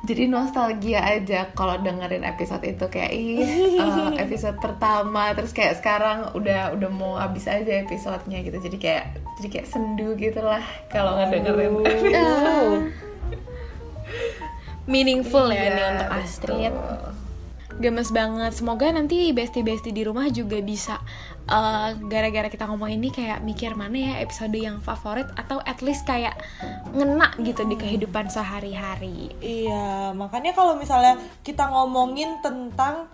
jadi 0.00 0.24
nostalgia 0.24 1.02
aja 1.02 1.50
kalau 1.52 1.74
dengerin 1.76 2.22
episode 2.22 2.62
itu 2.62 2.86
kayak 2.86 3.10
ih 3.10 3.42
uh, 3.76 4.14
episode 4.24 4.56
pertama 4.56 5.34
terus 5.34 5.50
kayak 5.50 5.76
sekarang 5.76 6.30
udah 6.32 6.72
udah 6.72 6.88
mau 6.88 7.18
habis 7.18 7.44
aja 7.44 7.82
episodenya 7.82 8.40
gitu 8.40 8.56
jadi 8.62 8.76
kayak 8.78 9.04
jadi 9.36 9.46
kayak 9.50 9.66
sendu 9.66 10.14
gitu 10.14 10.38
lah 10.38 10.62
kalau 10.88 11.18
ngedengerin 11.18 11.74
Ah. 12.14 12.86
Meaningful 14.88 15.52
ya 15.52 15.60
Iya, 15.60 15.68
nih 15.68 15.84
untuk 15.92 16.08
Astrid. 16.16 16.72
betul. 16.72 17.27
Gemes 17.78 18.10
banget. 18.10 18.50
Semoga 18.58 18.90
nanti 18.90 19.30
bestie-bestie 19.30 19.94
di 19.94 20.02
rumah 20.02 20.26
juga 20.34 20.58
bisa 20.58 20.98
eh, 21.46 21.94
gara-gara 22.10 22.50
kita 22.50 22.66
ngomong 22.66 22.90
ini 22.90 23.14
kayak 23.14 23.46
mikir 23.46 23.78
mana 23.78 23.94
ya 23.94 24.14
episode 24.18 24.58
yang 24.58 24.82
favorit 24.82 25.30
atau 25.38 25.62
at 25.62 25.78
least 25.78 26.02
kayak 26.02 26.34
ngena 26.90 27.30
gitu 27.46 27.62
di 27.70 27.78
kehidupan 27.78 28.26
sehari-hari. 28.26 29.30
Iya, 29.38 30.10
makanya 30.18 30.58
kalau 30.58 30.74
misalnya 30.74 31.22
kita 31.46 31.70
ngomongin 31.70 32.42
tentang 32.42 33.06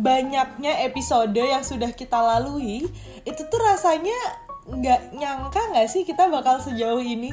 banyaknya 0.00 0.84
episode 0.88 1.36
yang 1.36 1.60
sudah 1.60 1.92
kita 1.92 2.16
lalui, 2.16 2.88
itu 3.28 3.42
tuh 3.48 3.60
rasanya 3.60 4.16
nggak 4.66 5.14
nyangka 5.14 5.60
nggak 5.76 5.88
sih 5.92 6.02
kita 6.08 6.32
bakal 6.32 6.56
sejauh 6.58 7.04
ini? 7.04 7.30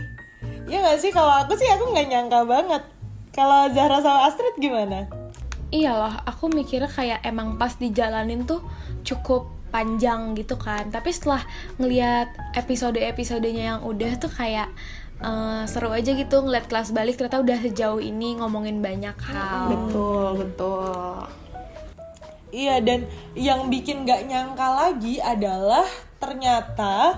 Ya 0.68 0.84
nggak 0.84 1.00
sih? 1.00 1.16
Kalau 1.16 1.32
aku 1.48 1.56
sih 1.56 1.68
aku 1.72 1.96
nggak 1.96 2.08
nyangka 2.12 2.44
banget. 2.44 2.84
Kalau 3.32 3.72
Zahra 3.72 4.04
sama 4.04 4.30
Astrid 4.30 4.54
gimana? 4.60 5.23
Iya 5.74 5.92
loh, 5.98 6.13
aku 6.30 6.53
mikirnya 6.53 6.86
kayak 6.86 7.25
emang 7.25 7.58
pas 7.58 7.74
dijalanin 7.74 8.46
tuh 8.46 8.62
cukup 9.01 9.50
panjang 9.74 10.38
gitu 10.38 10.53
kan. 10.53 10.94
Tapi 10.94 11.10
setelah 11.10 11.42
ngeliat 11.82 12.30
episode-episodenya 12.53 13.63
yang 13.74 13.80
udah 13.82 14.22
tuh 14.22 14.30
kayak 14.30 14.70
eh, 15.18 15.63
seru 15.65 15.89
aja 15.89 16.13
gitu 16.13 16.46
ngeliat 16.46 16.70
kelas 16.70 16.94
balik 16.94 17.18
ternyata 17.18 17.42
udah 17.42 17.58
sejauh 17.58 17.98
ini 17.98 18.38
ngomongin 18.38 18.86
banyak 18.86 19.18
hal. 19.18 19.74
betul 19.74 20.46
betul 20.46 21.25
Iya 22.53 22.86
dan 22.86 23.10
yang 23.34 23.65
bikin 23.74 24.06
gak 24.06 24.30
nyangka 24.30 24.68
lagi 24.77 25.18
adalah 25.18 25.89
ternyata 26.22 27.18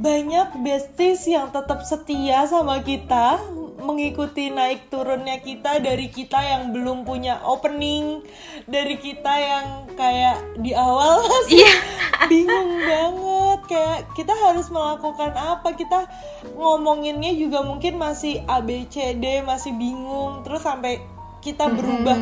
banyak 0.00 0.64
besties 0.64 1.28
yang 1.28 1.52
tetap 1.52 1.84
setia 1.84 2.48
sama 2.48 2.80
kita 2.80 3.36
mengikuti 3.82 4.48
naik 4.48 4.88
turunnya 4.88 5.42
kita 5.42 5.82
dari 5.82 6.08
kita 6.08 6.38
yang 6.38 6.70
belum 6.70 7.04
punya 7.04 7.42
opening, 7.42 8.22
dari 8.64 8.96
kita 8.98 9.34
yang 9.36 9.66
kayak 9.98 10.38
di 10.58 10.72
awal 10.72 11.22
masih 11.26 11.66
bingung 12.30 12.70
banget 12.82 13.60
kayak 13.66 14.00
kita 14.14 14.34
harus 14.34 14.70
melakukan 14.70 15.34
apa? 15.34 15.74
Kita 15.74 16.06
ngomonginnya 16.54 17.34
juga 17.34 17.62
mungkin 17.66 17.98
masih 17.98 18.42
ABCD 18.46 19.44
masih 19.44 19.74
bingung 19.74 20.46
terus 20.46 20.62
sampai 20.62 21.02
kita 21.42 21.66
berubah 21.66 22.16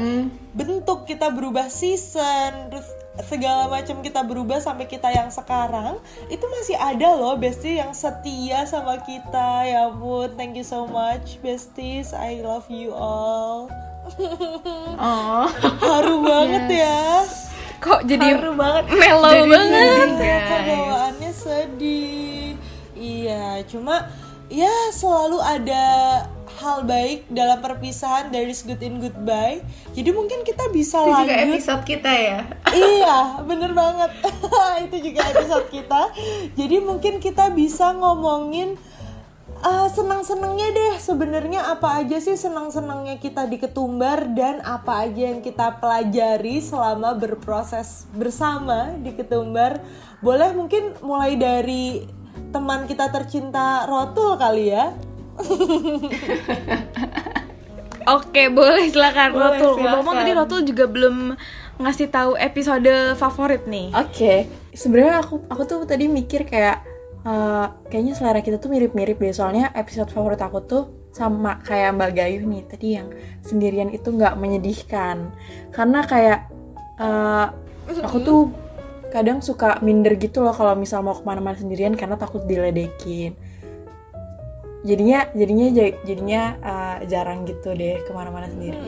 bentuk 0.56 1.04
kita 1.04 1.28
berubah 1.28 1.68
season 1.68 2.72
terus 2.72 2.88
segala 3.18 3.66
macam 3.66 4.00
kita 4.00 4.22
berubah 4.22 4.62
sampai 4.62 4.86
kita 4.86 5.10
yang 5.10 5.28
sekarang 5.34 5.98
itu 6.30 6.46
masih 6.46 6.76
ada 6.78 7.18
loh 7.18 7.34
bestie 7.34 7.82
yang 7.82 7.90
setia 7.90 8.62
sama 8.64 9.02
kita. 9.02 9.66
Ya 9.66 9.90
ampun 9.90 10.30
thank 10.38 10.54
you 10.54 10.64
so 10.64 10.86
much 10.86 11.42
besties. 11.42 12.14
I 12.14 12.38
love 12.40 12.70
you 12.70 12.94
all. 12.94 13.68
Oh, 15.00 15.46
haru 15.80 16.20
banget 16.20 16.82
ya. 16.82 17.24
Kok 17.80 18.04
jadi 18.04 18.36
haru 18.36 18.52
banget. 18.52 18.84
mellow 18.92 19.32
Jadi 19.32 19.48
banget? 19.48 20.08
bawaannya 20.66 21.32
sedih. 21.32 22.52
Iya 22.92 23.64
cuma 23.64 24.10
ya 24.50 24.90
selalu 24.90 25.38
ada 25.38 26.09
hal 26.60 26.84
baik 26.84 27.24
dalam 27.32 27.58
perpisahan 27.64 28.28
is 28.44 28.60
good 28.62 28.84
in 28.84 29.00
goodbye 29.00 29.64
jadi 29.90 30.10
mungkin 30.14 30.46
kita 30.46 30.70
bisa 30.70 31.02
Itu 31.02 31.10
juga 31.10 31.34
lanjut 31.34 31.54
episode 31.56 31.82
kita 31.82 32.12
ya. 32.12 32.38
iya, 32.76 33.18
bener 33.42 33.74
banget. 33.74 34.10
itu 34.86 34.96
juga 35.10 35.20
episode 35.34 35.66
kita. 35.68 36.02
Jadi 36.54 36.76
mungkin 36.78 37.18
kita 37.18 37.50
bisa 37.50 37.90
ngomongin 37.96 38.78
uh, 39.66 39.88
senang-senangnya 39.90 40.68
deh. 40.70 40.94
Sebenarnya 41.02 41.74
apa 41.74 42.02
aja 42.02 42.22
sih 42.22 42.38
senang-senangnya 42.38 43.18
kita 43.18 43.50
di 43.50 43.58
Ketumbar 43.58 44.30
dan 44.30 44.62
apa 44.62 45.10
aja 45.10 45.34
yang 45.34 45.42
kita 45.42 45.82
pelajari 45.82 46.62
selama 46.62 47.18
berproses 47.18 48.06
bersama 48.14 48.94
di 49.00 49.10
Ketumbar. 49.10 49.82
Boleh 50.22 50.54
mungkin 50.54 50.94
mulai 51.02 51.34
dari 51.34 52.06
teman 52.50 52.86
kita 52.86 53.10
tercinta 53.10 53.84
Rotul 53.90 54.38
kali 54.38 54.70
ya. 54.70 54.94
Oke, 58.16 58.48
boleh 58.50 58.90
silakan 58.90 59.36
Boleh, 59.36 59.60
Rotul. 59.60 59.74
silakan. 59.78 59.94
Ngomong 60.00 60.14
tadi 60.18 60.32
Rotul 60.32 60.60
juga 60.66 60.84
belum 60.88 61.36
ngasih 61.80 62.08
tahu 62.12 62.32
episode 62.36 63.16
favorit 63.16 63.64
nih. 63.68 63.92
Oke, 63.96 64.48
sebenarnya 64.72 65.24
aku 65.24 65.44
aku 65.48 65.62
tuh 65.68 65.78
tadi 65.84 66.08
mikir 66.08 66.48
kayak 66.48 66.84
eh, 67.24 67.66
kayaknya 67.92 68.14
selera 68.16 68.40
kita 68.40 68.56
tuh 68.56 68.72
mirip-mirip 68.72 69.20
deh. 69.20 69.32
Soalnya 69.32 69.72
episode 69.76 70.08
favorit 70.12 70.40
aku 70.40 70.60
tuh 70.64 70.82
sama 71.10 71.58
kayak 71.60 71.98
Mbak 71.98 72.10
Gayuh 72.14 72.44
nih 72.46 72.62
tadi 72.70 72.88
yang 72.96 73.08
sendirian 73.44 73.90
itu 73.92 74.08
nggak 74.10 74.34
menyedihkan. 74.36 75.32
Karena 75.72 76.00
kayak 76.04 76.38
eh, 76.98 77.46
aku 78.04 78.18
tuh 78.24 78.40
kadang 79.10 79.42
suka 79.42 79.82
minder 79.82 80.14
gitu 80.14 80.38
loh 80.40 80.54
kalau 80.54 80.78
misal 80.78 81.02
mau 81.02 81.18
ke 81.18 81.26
mana-mana 81.26 81.58
sendirian 81.58 81.92
karena 81.98 82.16
takut 82.16 82.46
diledekin. 82.46 83.34
Jadinya 84.80 85.28
jadinya 85.30 85.66
ja- 85.70 85.98
jadinya 86.02 86.42
eh, 86.56 86.96
jarang 87.04 87.44
gitu 87.44 87.72
deh 87.72 88.00
ke 88.00 88.10
mana-mana 88.10 88.48
sendiri. 88.48 88.80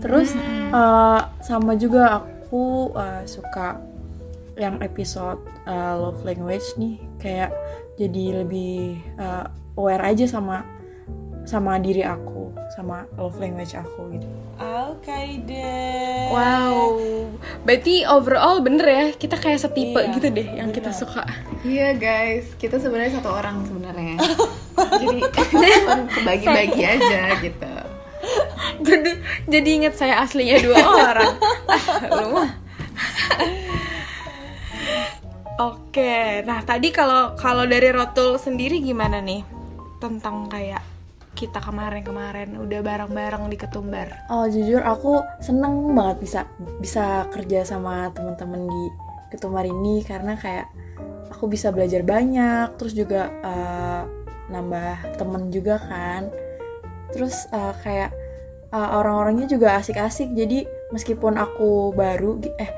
Terus 0.00 0.32
uh, 0.70 1.20
sama 1.40 1.74
juga 1.74 2.24
aku 2.24 2.90
uh, 2.92 3.20
suka 3.24 3.76
yang 4.56 4.80
episode 4.80 5.38
uh, 5.64 5.96
love 5.96 6.20
language 6.22 6.64
nih 6.76 6.96
kayak 7.16 7.52
jadi 7.96 8.40
lebih 8.40 8.96
uh, 9.16 9.44
aware 9.74 10.04
aja 10.04 10.24
sama 10.24 10.64
sama 11.44 11.76
diri 11.76 12.00
aku 12.00 12.52
sama 12.70 13.08
love 13.16 13.36
language 13.36 13.72
aku 13.72 14.14
gitu. 14.14 14.28
Oke 14.60 15.40
deh. 15.42 16.28
Wow. 16.28 17.00
Berarti 17.64 18.04
overall 18.04 18.60
bener 18.60 18.86
ya, 18.86 19.04
kita 19.10 19.34
kayak 19.34 19.56
setipe 19.58 19.96
Iya, 19.98 20.12
gitu 20.12 20.28
deh 20.28 20.48
yang 20.54 20.68
kita 20.68 20.92
bener. 20.92 21.00
suka. 21.00 21.24
Iya 21.60 21.96
guys, 21.96 22.52
kita 22.56 22.76
sebenarnya 22.76 23.18
satu 23.18 23.32
orang 23.32 23.64
sebenarnya. 23.64 24.16
Jadi 25.00 25.20
kebagi-bagi 26.14 26.82
aja 26.84 27.22
gitu. 27.40 27.72
jadi 28.84 29.16
jadi 29.48 29.68
inget 29.80 29.96
saya 29.96 30.20
aslinya 30.20 30.60
dua 30.60 30.76
orang. 30.84 31.34
Oke, 35.60 36.40
nah 36.48 36.64
tadi 36.64 36.88
kalau 36.88 37.36
kalau 37.36 37.68
dari 37.68 37.92
Rotul 37.92 38.40
sendiri 38.40 38.80
gimana 38.80 39.20
nih 39.20 39.44
tentang 40.00 40.48
kayak 40.48 40.80
kita 41.36 41.60
kemarin-kemarin 41.60 42.56
udah 42.60 42.80
bareng-bareng 42.84 43.48
di 43.48 43.56
Ketumbar. 43.56 44.28
Oh 44.28 44.44
jujur 44.48 44.84
aku 44.84 45.20
seneng 45.40 45.96
banget 45.96 46.16
bisa 46.20 46.40
bisa 46.80 47.24
kerja 47.32 47.64
sama 47.64 48.12
teman-teman 48.12 48.68
di 48.68 48.84
ketumbar 49.30 49.64
ini 49.64 50.02
karena 50.02 50.34
kayak 50.34 50.68
aku 51.30 51.46
bisa 51.46 51.70
belajar 51.70 52.02
banyak 52.02 52.74
terus 52.76 52.92
juga 52.92 53.30
uh, 53.40 54.04
nambah 54.50 55.16
temen 55.16 55.48
juga 55.54 55.78
kan 55.78 56.28
terus 57.14 57.46
uh, 57.54 57.74
kayak 57.82 58.10
uh, 58.74 58.98
orang-orangnya 58.98 59.46
juga 59.50 59.78
asik-asik 59.78 60.30
jadi 60.34 60.66
meskipun 60.94 61.38
aku 61.38 61.94
baru 61.94 62.38
eh 62.58 62.70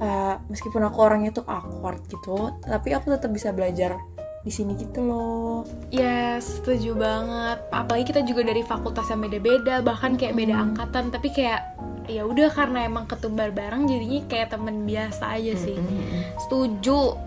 uh, 0.00 0.36
meskipun 0.48 0.84
aku 0.84 0.98
orangnya 1.00 1.32
tuh 1.32 1.44
awkward 1.48 2.00
gitu 2.08 2.52
tapi 2.64 2.92
aku 2.92 3.12
tetap 3.12 3.32
bisa 3.32 3.52
belajar 3.52 3.96
di 4.44 4.52
sini 4.54 4.78
gitu 4.78 5.02
loh 5.02 5.36
Ya 5.94 6.36
setuju 6.42 6.98
banget. 6.98 7.58
Apalagi 7.70 8.10
kita 8.10 8.20
juga 8.26 8.42
dari 8.42 8.62
fakultas 8.66 9.06
yang 9.10 9.22
beda-beda, 9.22 9.80
bahkan 9.80 10.18
kayak 10.18 10.34
beda 10.34 10.54
angkatan. 10.54 11.14
Tapi 11.14 11.28
kayak 11.30 11.62
ya 12.06 12.22
udah 12.26 12.50
karena 12.54 12.86
emang 12.86 13.06
ketumbar 13.06 13.50
bareng, 13.54 13.86
jadinya 13.86 14.20
kayak 14.30 14.54
temen 14.54 14.86
biasa 14.86 15.38
aja 15.38 15.54
sih. 15.54 15.78
Setuju. 16.46 17.25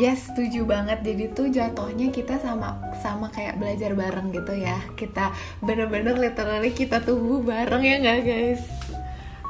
Ya 0.00 0.16
setuju 0.16 0.64
banget. 0.64 1.04
Jadi 1.04 1.24
tuh 1.36 1.52
jatuhnya 1.52 2.08
kita 2.08 2.40
sama 2.40 2.80
sama 3.04 3.28
kayak 3.28 3.60
belajar 3.60 3.92
bareng 3.92 4.32
gitu 4.32 4.56
ya. 4.56 4.80
Kita 4.96 5.36
bener-bener 5.60 6.16
literally 6.16 6.72
kita 6.72 7.04
tumbuh 7.04 7.44
bareng 7.44 7.84
ya 7.84 8.00
nggak 8.00 8.18
guys? 8.24 8.64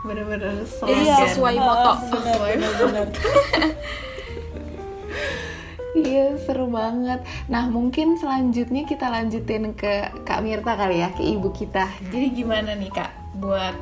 Bener-bener 0.02 0.66
slogan. 0.66 1.06
sesuai 1.30 1.54
moto. 1.54 1.92
Sesuai 2.02 2.54
Iya 5.94 6.34
seru 6.42 6.66
banget. 6.66 7.22
Nah 7.46 7.70
mungkin 7.70 8.18
selanjutnya 8.18 8.90
kita 8.90 9.06
lanjutin 9.06 9.70
ke 9.78 10.10
Kak 10.26 10.42
Mirta 10.42 10.74
kali 10.74 10.98
ya, 10.98 11.14
ke 11.14 11.22
ibu 11.22 11.54
kita. 11.54 11.86
Jadi 12.10 12.42
gimana 12.42 12.74
nih 12.74 12.90
Kak, 12.90 13.38
buat 13.38 13.78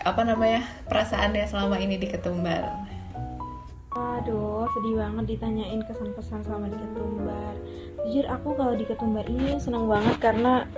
apa 0.00 0.20
namanya 0.24 0.64
perasaannya 0.88 1.44
selama 1.44 1.76
ini 1.76 2.00
di 2.00 2.08
Ketumbar? 2.08 2.85
Aduh, 3.96 4.68
sedih 4.76 5.00
banget 5.00 5.24
ditanyain 5.36 5.80
kesan-pesan 5.88 6.44
selama 6.44 6.68
di 6.68 6.76
Ketumbar. 6.76 7.54
Jujur 8.04 8.26
aku 8.28 8.48
kalau 8.52 8.76
di 8.76 8.84
Ketumbar 8.84 9.24
ini 9.24 9.56
seneng 9.56 9.88
banget 9.88 10.20
karena 10.20 10.68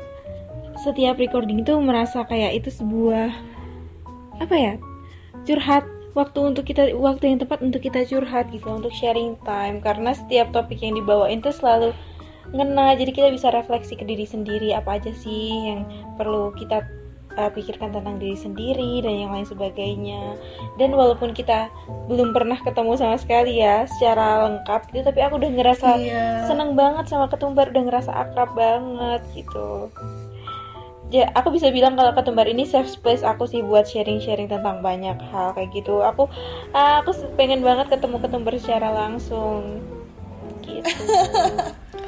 setiap 0.79 1.19
recording 1.19 1.67
itu 1.67 1.75
merasa 1.83 2.23
kayak 2.23 2.63
itu 2.63 2.71
sebuah 2.71 3.35
apa 4.39 4.55
ya 4.55 4.75
curhat. 5.43 5.83
Waktu 6.17 6.51
untuk 6.51 6.67
kita 6.67 6.99
waktu 6.99 7.31
yang 7.31 7.39
tepat 7.39 7.63
untuk 7.63 7.79
kita 7.79 8.03
curhat 8.03 8.51
gitu 8.51 8.67
untuk 8.71 8.91
sharing 8.91 9.39
time. 9.47 9.79
Karena 9.79 10.15
setiap 10.15 10.51
topik 10.51 10.83
yang 10.83 10.99
dibawain 10.99 11.39
tuh 11.39 11.55
selalu 11.55 11.95
ngena 12.55 12.97
jadi 12.97 13.13
kita 13.13 13.29
bisa 13.31 13.55
refleksi 13.55 13.95
ke 13.95 14.03
diri 14.03 14.27
sendiri. 14.27 14.75
Apa 14.75 14.99
aja 14.99 15.15
sih 15.15 15.75
yang 15.75 15.87
perlu 16.19 16.51
kita 16.59 16.83
uh, 17.39 17.49
pikirkan 17.49 17.95
tentang 17.95 18.19
diri 18.19 18.35
sendiri 18.35 18.99
dan 19.01 19.15
yang 19.17 19.31
lain 19.31 19.47
sebagainya 19.47 20.35
dan 20.77 20.91
walaupun 20.91 21.31
kita 21.31 21.71
belum 22.11 22.35
pernah 22.35 22.59
ketemu 22.59 22.99
sama 22.99 23.15
sekali 23.15 23.63
ya 23.63 23.87
secara 23.89 24.45
lengkap 24.45 24.91
gitu 24.91 25.07
tapi 25.07 25.21
aku 25.23 25.39
udah 25.39 25.51
ngerasa 25.51 25.89
Iya. 25.97 26.45
seneng 26.45 26.75
banget 26.75 27.07
sama 27.07 27.31
ketumbar 27.31 27.71
udah 27.71 27.85
ngerasa 27.87 28.11
akrab 28.13 28.51
banget 28.53 29.23
gitu 29.33 29.89
ya 31.09 31.25
aku 31.33 31.49
bisa 31.49 31.73
bilang 31.73 31.97
kalau 31.97 32.13
ketumbar 32.13 32.45
ini 32.45 32.69
safe 32.69 32.91
space 32.91 33.25
aku 33.25 33.47
sih 33.47 33.65
buat 33.65 33.89
sharing-sharing 33.89 34.45
tentang 34.45 34.85
banyak 34.85 35.17
hal 35.33 35.57
kayak 35.57 35.73
gitu 35.73 36.05
aku 36.05 36.29
ah, 36.75 37.01
aku 37.01 37.17
pengen 37.33 37.65
banget 37.65 37.89
ketemu 37.89 38.21
ketumbar 38.21 38.53
secara 38.59 38.93
langsung 38.93 39.81
gitu 40.61 40.85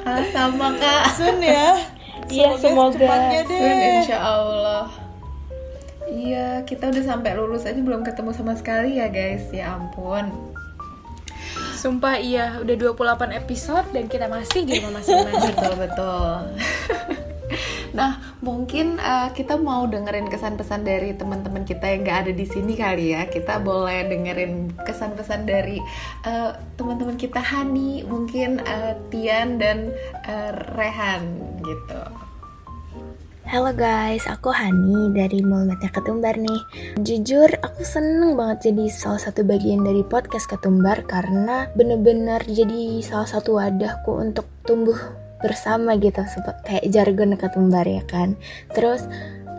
Ah, 0.01 0.25
sama 0.33 0.73
Kak. 0.81 1.13
Sun 1.13 1.37
ya. 1.45 1.77
Iya, 2.25 2.57
semoga. 2.57 2.97
deh. 2.97 3.45
Sun 3.45 3.77
insya 4.01 4.17
Allah. 4.17 4.89
Iya, 6.11 6.67
kita 6.67 6.91
udah 6.91 7.03
sampai 7.07 7.31
lulus 7.39 7.63
aja 7.63 7.79
belum 7.79 8.03
ketemu 8.03 8.35
sama 8.35 8.53
sekali 8.59 8.99
ya 8.99 9.07
guys. 9.07 9.47
Ya 9.55 9.79
ampun. 9.79 10.27
Sumpah 11.79 12.19
iya, 12.19 12.61
udah 12.61 12.75
28 12.93 13.31
episode 13.41 13.87
dan 13.95 14.05
kita 14.05 14.27
masih 14.27 14.67
di 14.67 14.77
rumah 14.77 14.99
masing-masing. 15.01 15.55
betul 15.57 15.73
betul. 15.79 16.31
nah 17.97 18.23
mungkin 18.39 18.95
eh, 19.01 19.29
kita 19.35 19.59
mau 19.59 19.83
dengerin 19.83 20.31
kesan 20.31 20.55
pesan 20.55 20.87
dari 20.87 21.11
teman-teman 21.11 21.67
kita 21.67 21.83
yang 21.83 22.07
nggak 22.07 22.19
ada 22.27 22.31
di 22.35 22.45
sini 22.45 22.75
kali 22.75 23.15
ya. 23.15 23.25
Kita 23.31 23.63
boleh 23.63 24.11
dengerin 24.11 24.77
kesan 24.83 25.15
pesan 25.15 25.47
dari 25.47 25.79
eh, 26.27 26.51
teman-teman 26.75 27.15
kita 27.15 27.39
Hani, 27.39 28.03
mungkin 28.03 28.59
eh, 28.61 28.99
Tian 29.09 29.55
dan 29.57 29.95
eh, 30.27 30.51
Rehan 30.75 31.23
gitu. 31.63 32.30
Halo 33.49 33.73
guys, 33.73 34.29
aku 34.29 34.53
Hani 34.53 35.09
dari 35.17 35.41
Mulmetnya 35.41 35.89
Ketumbar 35.89 36.37
nih. 36.37 36.61
Jujur, 37.01 37.49
aku 37.65 37.81
seneng 37.81 38.37
banget 38.37 38.69
jadi 38.69 38.85
salah 38.93 39.17
satu 39.17 39.41
bagian 39.41 39.81
dari 39.81 40.05
podcast 40.05 40.45
Ketumbar 40.45 41.01
karena 41.09 41.65
bener-bener 41.73 42.45
jadi 42.45 43.01
salah 43.01 43.25
satu 43.25 43.57
wadahku 43.57 44.13
untuk 44.13 44.45
tumbuh 44.61 44.97
bersama 45.41 45.97
gitu, 45.97 46.21
kayak 46.61 46.85
jargon 46.93 47.33
Ketumbar 47.33 47.89
ya 47.89 48.05
kan. 48.05 48.37
Terus 48.77 49.09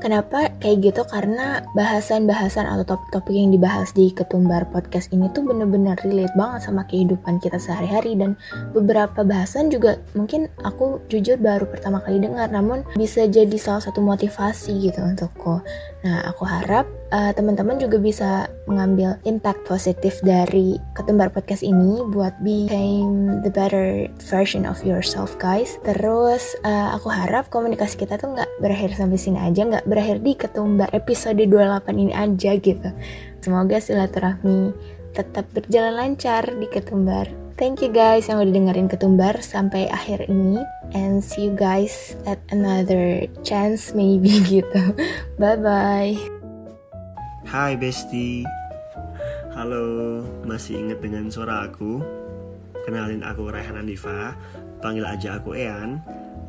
Kenapa 0.02 0.50
kayak 0.58 0.82
gitu? 0.82 1.02
Karena 1.06 1.62
bahasan-bahasan 1.78 2.66
atau 2.66 2.82
topik-topik 2.82 3.38
yang 3.38 3.54
dibahas 3.54 3.94
di 3.94 4.10
Ketumbar 4.10 4.66
Podcast 4.66 5.14
ini 5.14 5.30
tuh 5.30 5.46
bener-bener 5.46 5.94
relate 6.02 6.34
banget 6.34 6.66
sama 6.66 6.82
kehidupan 6.90 7.38
kita 7.38 7.62
sehari-hari 7.62 8.18
dan 8.18 8.34
beberapa 8.74 9.22
bahasan 9.22 9.70
juga 9.70 10.02
mungkin 10.18 10.50
aku 10.66 11.06
jujur 11.06 11.38
baru 11.38 11.70
pertama 11.70 12.02
kali 12.02 12.18
dengar 12.18 12.50
namun 12.50 12.82
bisa 12.98 13.30
jadi 13.30 13.54
salah 13.54 13.78
satu 13.78 14.02
motivasi 14.02 14.90
gitu 14.90 15.06
untukku. 15.06 15.62
Nah, 16.02 16.26
aku 16.26 16.50
harap 16.50 17.01
uh, 17.12 17.30
teman-teman 17.36 17.76
juga 17.76 18.00
bisa 18.00 18.48
mengambil 18.64 19.20
impact 19.28 19.62
positif 19.68 20.18
dari 20.24 20.80
ketumbar 20.96 21.30
podcast 21.30 21.62
ini 21.62 22.00
buat 22.10 22.34
become 22.40 23.44
the 23.44 23.52
better 23.52 24.08
version 24.32 24.64
of 24.64 24.80
yourself 24.82 25.36
guys 25.36 25.76
terus 25.84 26.56
uh, 26.64 26.96
aku 26.96 27.12
harap 27.12 27.52
komunikasi 27.52 28.00
kita 28.00 28.16
tuh 28.16 28.32
nggak 28.32 28.48
berakhir 28.58 28.96
sampai 28.96 29.20
sini 29.20 29.38
aja 29.38 29.62
nggak 29.68 29.86
berakhir 29.86 30.24
di 30.24 30.32
ketumbar 30.34 30.88
episode 30.96 31.38
28 31.38 31.92
ini 31.92 32.12
aja 32.16 32.50
gitu 32.56 32.88
semoga 33.44 33.76
silaturahmi 33.78 34.72
tetap 35.12 35.44
berjalan 35.52 35.94
lancar 35.94 36.48
di 36.56 36.66
ketumbar 36.66 37.28
Thank 37.52 37.84
you 37.84 37.92
guys 37.92 38.26
yang 38.26 38.40
udah 38.40 38.48
dengerin 38.48 38.88
ketumbar 38.88 39.38
sampai 39.44 39.86
akhir 39.92 40.26
ini 40.26 40.58
and 40.96 41.20
see 41.20 41.46
you 41.46 41.54
guys 41.54 42.16
at 42.24 42.40
another 42.48 43.28
chance 43.44 43.92
maybe 43.92 44.40
gitu. 44.50 44.96
Bye 45.36 45.60
bye. 45.60 46.41
Hai 47.52 47.76
Besti 47.76 48.48
Halo, 49.52 50.24
masih 50.48 50.80
inget 50.80 51.04
dengan 51.04 51.28
suara 51.28 51.68
aku? 51.68 52.00
Kenalin 52.88 53.20
aku 53.20 53.52
Raihan 53.52 53.76
Andiva, 53.76 54.32
panggil 54.80 55.04
aja 55.04 55.36
aku 55.36 55.52
Ean. 55.52 56.00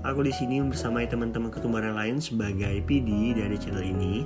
Aku 0.07 0.23
di 0.23 0.31
sini 0.31 0.63
bersama 0.63 1.03
teman-teman 1.03 1.51
ketumbar 1.51 1.83
yang 1.83 1.99
lain 1.99 2.23
sebagai 2.23 2.79
PD 2.87 3.35
dari 3.35 3.59
channel 3.59 3.83
ini. 3.83 4.23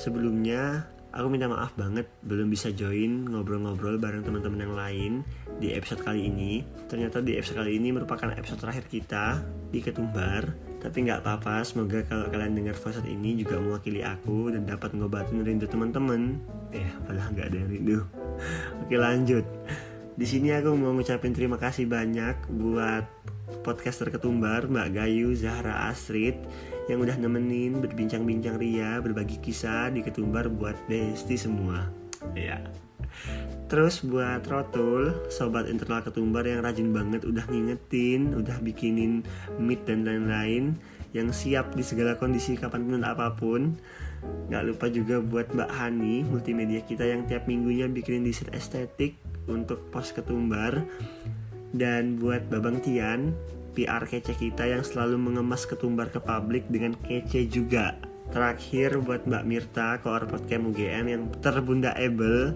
Sebelumnya, 0.00 0.88
aku 1.12 1.28
minta 1.28 1.52
maaf 1.52 1.76
banget 1.76 2.08
belum 2.24 2.48
bisa 2.48 2.72
join 2.72 3.28
ngobrol-ngobrol 3.28 4.00
bareng 4.00 4.24
teman-teman 4.24 4.64
yang 4.64 4.72
lain 4.80 5.12
di 5.60 5.76
episode 5.76 6.00
kali 6.00 6.32
ini. 6.32 6.64
Ternyata 6.88 7.20
di 7.20 7.36
episode 7.36 7.60
kali 7.60 7.76
ini 7.76 7.92
merupakan 7.92 8.32
episode 8.32 8.56
terakhir 8.56 8.88
kita 8.88 9.44
di 9.68 9.84
Ketumbar 9.84 10.48
tapi 10.84 11.08
nggak 11.08 11.24
apa-apa, 11.24 11.64
semoga 11.64 12.04
kalau 12.04 12.28
kalian 12.28 12.60
dengar 12.60 12.76
voice 12.76 13.00
ini 13.08 13.40
juga 13.40 13.56
mewakili 13.56 14.04
aku 14.04 14.52
dan 14.52 14.68
dapat 14.68 14.92
ngobatin 14.92 15.40
rindu 15.40 15.64
teman-teman. 15.64 16.36
Eh, 16.76 16.84
padahal 17.08 17.32
nggak 17.32 17.48
ada 17.48 17.60
rindu. 17.64 18.04
Oke 18.84 19.00
lanjut. 19.00 19.48
Di 20.12 20.28
sini 20.28 20.52
aku 20.52 20.76
mau 20.76 20.92
ngucapin 20.92 21.32
terima 21.32 21.56
kasih 21.56 21.88
banyak 21.88 22.36
buat 22.52 23.08
podcaster 23.64 24.12
ketumbar 24.12 24.68
Mbak 24.68 24.88
Gayu, 24.92 25.32
Zahra 25.32 25.88
Astrid 25.88 26.36
yang 26.92 27.00
udah 27.00 27.16
nemenin 27.16 27.80
berbincang-bincang 27.80 28.60
ria, 28.60 29.00
berbagi 29.00 29.40
kisah 29.40 29.88
di 29.88 30.04
ketumbar 30.04 30.52
buat 30.52 30.76
besti 30.84 31.40
semua. 31.40 31.88
Ya. 32.36 32.60
Terus 33.68 34.04
buat 34.04 34.44
Rotul, 34.44 35.14
sobat 35.32 35.66
internal 35.66 36.04
ketumbar 36.04 36.44
yang 36.44 36.62
rajin 36.62 36.92
banget 36.92 37.24
udah 37.24 37.42
ngingetin, 37.48 38.36
udah 38.36 38.60
bikinin 38.60 39.24
meet 39.56 39.82
dan 39.88 40.04
lain-lain 40.04 40.76
yang 41.14 41.30
siap 41.30 41.72
di 41.72 41.82
segala 41.86 42.18
kondisi 42.18 42.58
kapan 42.58 42.84
pun 42.84 43.02
apa 43.06 43.32
pun. 43.38 43.78
Gak 44.50 44.64
lupa 44.66 44.86
juga 44.90 45.22
buat 45.22 45.48
Mbak 45.54 45.70
Hani, 45.70 46.26
multimedia 46.26 46.82
kita 46.82 47.06
yang 47.06 47.24
tiap 47.24 47.46
minggunya 47.46 47.86
bikinin 47.88 48.26
desain 48.26 48.50
estetik 48.52 49.16
untuk 49.46 49.80
pos 49.94 50.10
ketumbar. 50.10 50.84
Dan 51.74 52.18
buat 52.22 52.46
Babang 52.50 52.78
Tian, 52.78 53.34
PR 53.74 54.06
kece 54.06 54.38
kita 54.38 54.70
yang 54.70 54.86
selalu 54.86 55.18
mengemas 55.18 55.66
ketumbar 55.66 56.10
ke 56.14 56.22
publik 56.22 56.62
dengan 56.70 56.94
kece 57.02 57.50
juga. 57.50 57.98
Terakhir 58.30 59.02
buat 59.02 59.26
Mbak 59.26 59.44
Mirta, 59.46 59.88
koorpot 60.00 60.46
Camp 60.46 60.70
UGM 60.70 61.06
yang 61.10 61.22
terbunda 61.42 61.92
able 61.98 62.54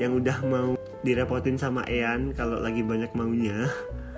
yang 0.00 0.16
udah 0.16 0.38
mau 0.46 0.70
direpotin 1.04 1.60
sama 1.60 1.84
Ean 1.86 2.32
kalau 2.32 2.58
lagi 2.58 2.80
banyak 2.80 3.12
maunya. 3.12 3.68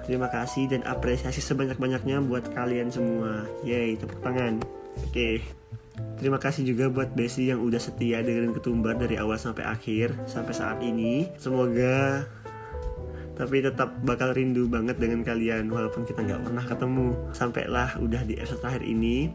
Terima 0.07 0.31
kasih 0.31 0.71
dan 0.71 0.87
apresiasi 0.87 1.43
sebanyak-banyaknya 1.43 2.23
buat 2.23 2.55
kalian 2.55 2.95
semua. 2.95 3.43
Yeay, 3.67 3.99
tepuk 3.99 4.23
tangan. 4.23 4.63
Oke. 5.03 5.43
Terima 6.17 6.39
kasih 6.39 6.63
juga 6.63 6.93
buat 6.93 7.13
Besi 7.13 7.51
yang 7.51 7.61
udah 7.65 7.81
setia 7.81 8.23
dengerin 8.23 8.55
ketumbar 8.55 8.97
dari 8.97 9.19
awal 9.19 9.41
sampai 9.41 9.67
akhir 9.67 10.15
sampai 10.31 10.55
saat 10.55 10.79
ini. 10.85 11.27
Semoga 11.41 12.25
tapi 13.37 13.61
tetap 13.61 13.93
bakal 14.01 14.33
rindu 14.33 14.65
banget 14.65 14.97
dengan 14.97 15.21
kalian 15.21 15.69
walaupun 15.69 16.09
kita 16.09 16.25
nggak 16.25 16.41
pernah 16.49 16.65
ketemu. 16.65 17.09
Sampailah 17.37 18.01
udah 18.01 18.25
di 18.25 18.41
episode 18.41 18.65
terakhir 18.65 18.89
ini. 18.89 19.29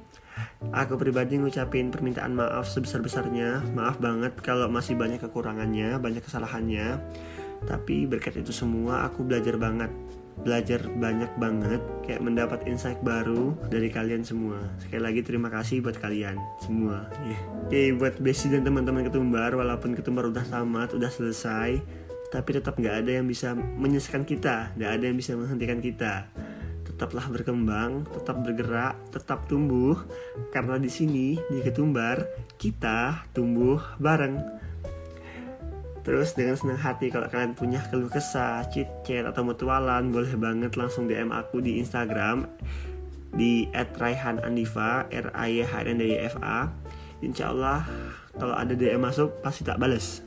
Aku 0.72 0.96
pribadi 0.96 1.36
ngucapin 1.36 1.91
permintaan 1.91 2.38
maaf 2.38 2.70
sebesar-besarnya. 2.70 3.76
Maaf 3.76 4.00
banget 4.00 4.38
kalau 4.39 4.72
masih 4.72 4.96
banyak 4.96 5.20
kekurangannya, 5.20 6.00
banyak 6.00 6.24
kesalahannya. 6.24 7.02
Tapi 7.67 8.08
berkat 8.08 8.39
itu 8.39 8.56
semua 8.56 9.04
aku 9.06 9.28
belajar 9.28 9.60
banget. 9.60 9.91
Belajar 10.41 10.88
banyak 10.88 11.38
banget 11.38 11.82
kayak 12.08 12.24
mendapat 12.24 12.63
insight 12.65 12.98
baru 13.04 13.54
dari 13.67 13.91
kalian 13.91 14.24
semua. 14.24 14.58
Sekali 14.80 15.02
lagi 15.04 15.22
terima 15.22 15.52
kasih 15.52 15.84
buat 15.84 16.00
kalian 16.00 16.39
semua. 16.63 17.12
Yeah. 17.28 17.41
Oke, 17.67 17.70
okay, 17.70 17.88
buat 17.94 18.15
Besi 18.17 18.48
dan 18.48 18.63
teman-teman 18.63 19.06
ketumbar 19.06 19.54
walaupun 19.54 19.94
ketumbar 19.94 20.32
udah 20.32 20.48
tamat, 20.48 20.96
udah 20.96 21.12
selesai, 21.12 21.78
tapi 22.32 22.50
tetap 22.58 22.80
nggak 22.80 23.06
ada 23.06 23.12
yang 23.22 23.28
bisa 23.28 23.54
menyelesaikan 23.54 24.24
kita, 24.24 24.72
nggak 24.80 24.91
ada 24.98 25.04
yang 25.04 25.17
bisa 25.20 25.36
menghentikan 25.36 25.84
kita 25.84 26.32
tetaplah 27.02 27.34
berkembang, 27.34 28.06
tetap 28.14 28.46
bergerak, 28.46 28.94
tetap 29.10 29.50
tumbuh 29.50 29.98
karena 30.54 30.78
di 30.78 30.86
sini 30.86 31.34
di 31.50 31.58
Ketumbar 31.66 32.30
kita 32.62 33.26
tumbuh 33.34 33.82
bareng. 33.98 34.38
Terus 36.06 36.38
dengan 36.38 36.62
senang 36.62 36.78
hati 36.78 37.10
kalau 37.10 37.26
kalian 37.26 37.58
punya 37.58 37.82
keluh 37.90 38.06
kesah, 38.06 38.70
chit 38.70 38.86
chat 39.02 39.26
atau 39.26 39.42
mutualan 39.42 40.14
boleh 40.14 40.38
banget 40.38 40.78
langsung 40.78 41.10
DM 41.10 41.34
aku 41.34 41.58
di 41.58 41.82
Instagram 41.82 42.46
di 43.34 43.66
@raihanandiva 43.74 45.10
r 45.10 45.28
a 45.34 45.46
y 45.50 45.66
h 45.66 45.74
n 45.82 45.98
d 45.98 46.06
y 46.06 46.22
f 46.22 46.38
a. 46.38 46.70
Insya 47.26 47.50
Allah 47.50 47.82
kalau 48.38 48.54
ada 48.54 48.78
DM 48.78 49.02
masuk 49.02 49.42
pasti 49.42 49.66
tak 49.66 49.82
bales 49.82 50.22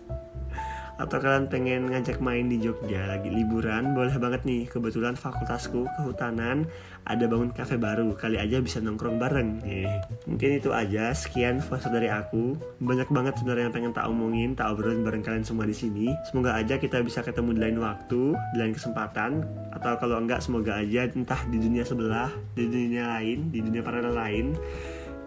atau 1.05 1.21
kalian 1.21 1.53
pengen 1.53 1.93
ngajak 1.93 2.19
main 2.25 2.49
di 2.49 2.57
Jogja 2.57 3.05
lagi 3.05 3.29
liburan 3.29 3.93
boleh 3.93 4.17
banget 4.17 4.49
nih. 4.49 4.65
Kebetulan 4.65 5.13
fakultasku 5.15 5.85
kehutanan 6.01 6.65
ada 7.05 7.29
bangun 7.29 7.53
cafe 7.53 7.77
baru. 7.77 8.17
Kali 8.17 8.41
aja 8.41 8.65
bisa 8.65 8.81
nongkrong 8.81 9.21
bareng. 9.21 9.61
Nih 9.61 9.85
mungkin 10.25 10.57
itu 10.57 10.73
aja. 10.73 11.13
Sekian 11.13 11.61
voice 11.61 11.87
dari 11.93 12.09
aku. 12.09 12.57
Banyak 12.81 13.13
banget 13.13 13.37
sebenarnya 13.37 13.69
yang 13.69 13.75
pengen 13.77 13.93
tak 13.93 14.09
omongin 14.09 14.57
tak 14.57 14.73
obrolin 14.73 15.05
bareng 15.05 15.21
kalian 15.21 15.45
semua 15.45 15.69
di 15.69 15.77
sini. 15.77 16.09
Semoga 16.33 16.57
aja 16.57 16.81
kita 16.81 17.05
bisa 17.05 17.21
ketemu 17.21 17.53
di 17.53 17.61
lain 17.61 17.79
waktu 17.85 18.33
di 18.33 18.57
lain 18.57 18.73
kesempatan. 18.73 19.45
Atau 19.77 20.01
kalau 20.01 20.17
enggak 20.17 20.41
semoga 20.41 20.81
aja 20.81 21.05
entah 21.13 21.45
di 21.53 21.61
dunia 21.61 21.85
sebelah 21.85 22.33
di 22.57 22.65
dunia 22.65 23.21
lain 23.21 23.53
di 23.53 23.61
dunia 23.61 23.85
paralel 23.85 24.17
lain 24.17 24.47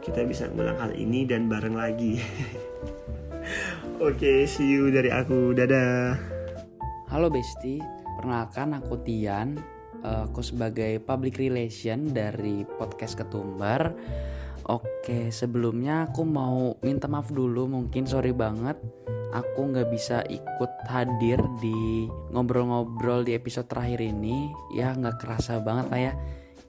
kita 0.08 0.24
bisa 0.24 0.48
mengulang 0.48 0.80
hal 0.80 0.92
ini 0.96 1.28
dan 1.28 1.52
bareng 1.52 1.76
lagi 1.76 2.16
Oke, 3.98 4.14
okay, 4.14 4.40
see 4.46 4.78
you 4.78 4.94
dari 4.94 5.10
aku. 5.10 5.58
Dadah. 5.58 6.14
Halo 7.10 7.34
Besti, 7.34 7.82
perkenalkan 8.14 8.78
aku 8.78 9.02
Tian. 9.02 9.58
Eh, 10.06 10.22
aku 10.22 10.46
sebagai 10.46 11.02
public 11.02 11.42
relation 11.42 12.06
dari 12.14 12.62
podcast 12.78 13.18
Ketumbar. 13.18 13.98
Oke, 14.70 15.34
sebelumnya 15.34 16.06
aku 16.06 16.30
mau 16.30 16.78
minta 16.86 17.10
maaf 17.10 17.34
dulu, 17.34 17.66
mungkin 17.66 18.06
sorry 18.06 18.38
banget. 18.38 18.78
Aku 19.34 19.74
nggak 19.74 19.90
bisa 19.90 20.22
ikut 20.30 20.70
hadir 20.86 21.42
di 21.58 22.06
ngobrol-ngobrol 22.30 23.26
di 23.26 23.34
episode 23.34 23.66
terakhir 23.66 23.98
ini. 23.98 24.54
Ya 24.78 24.94
nggak 24.94 25.26
kerasa 25.26 25.58
banget 25.58 25.90
lah 25.90 26.02
ya. 26.06 26.14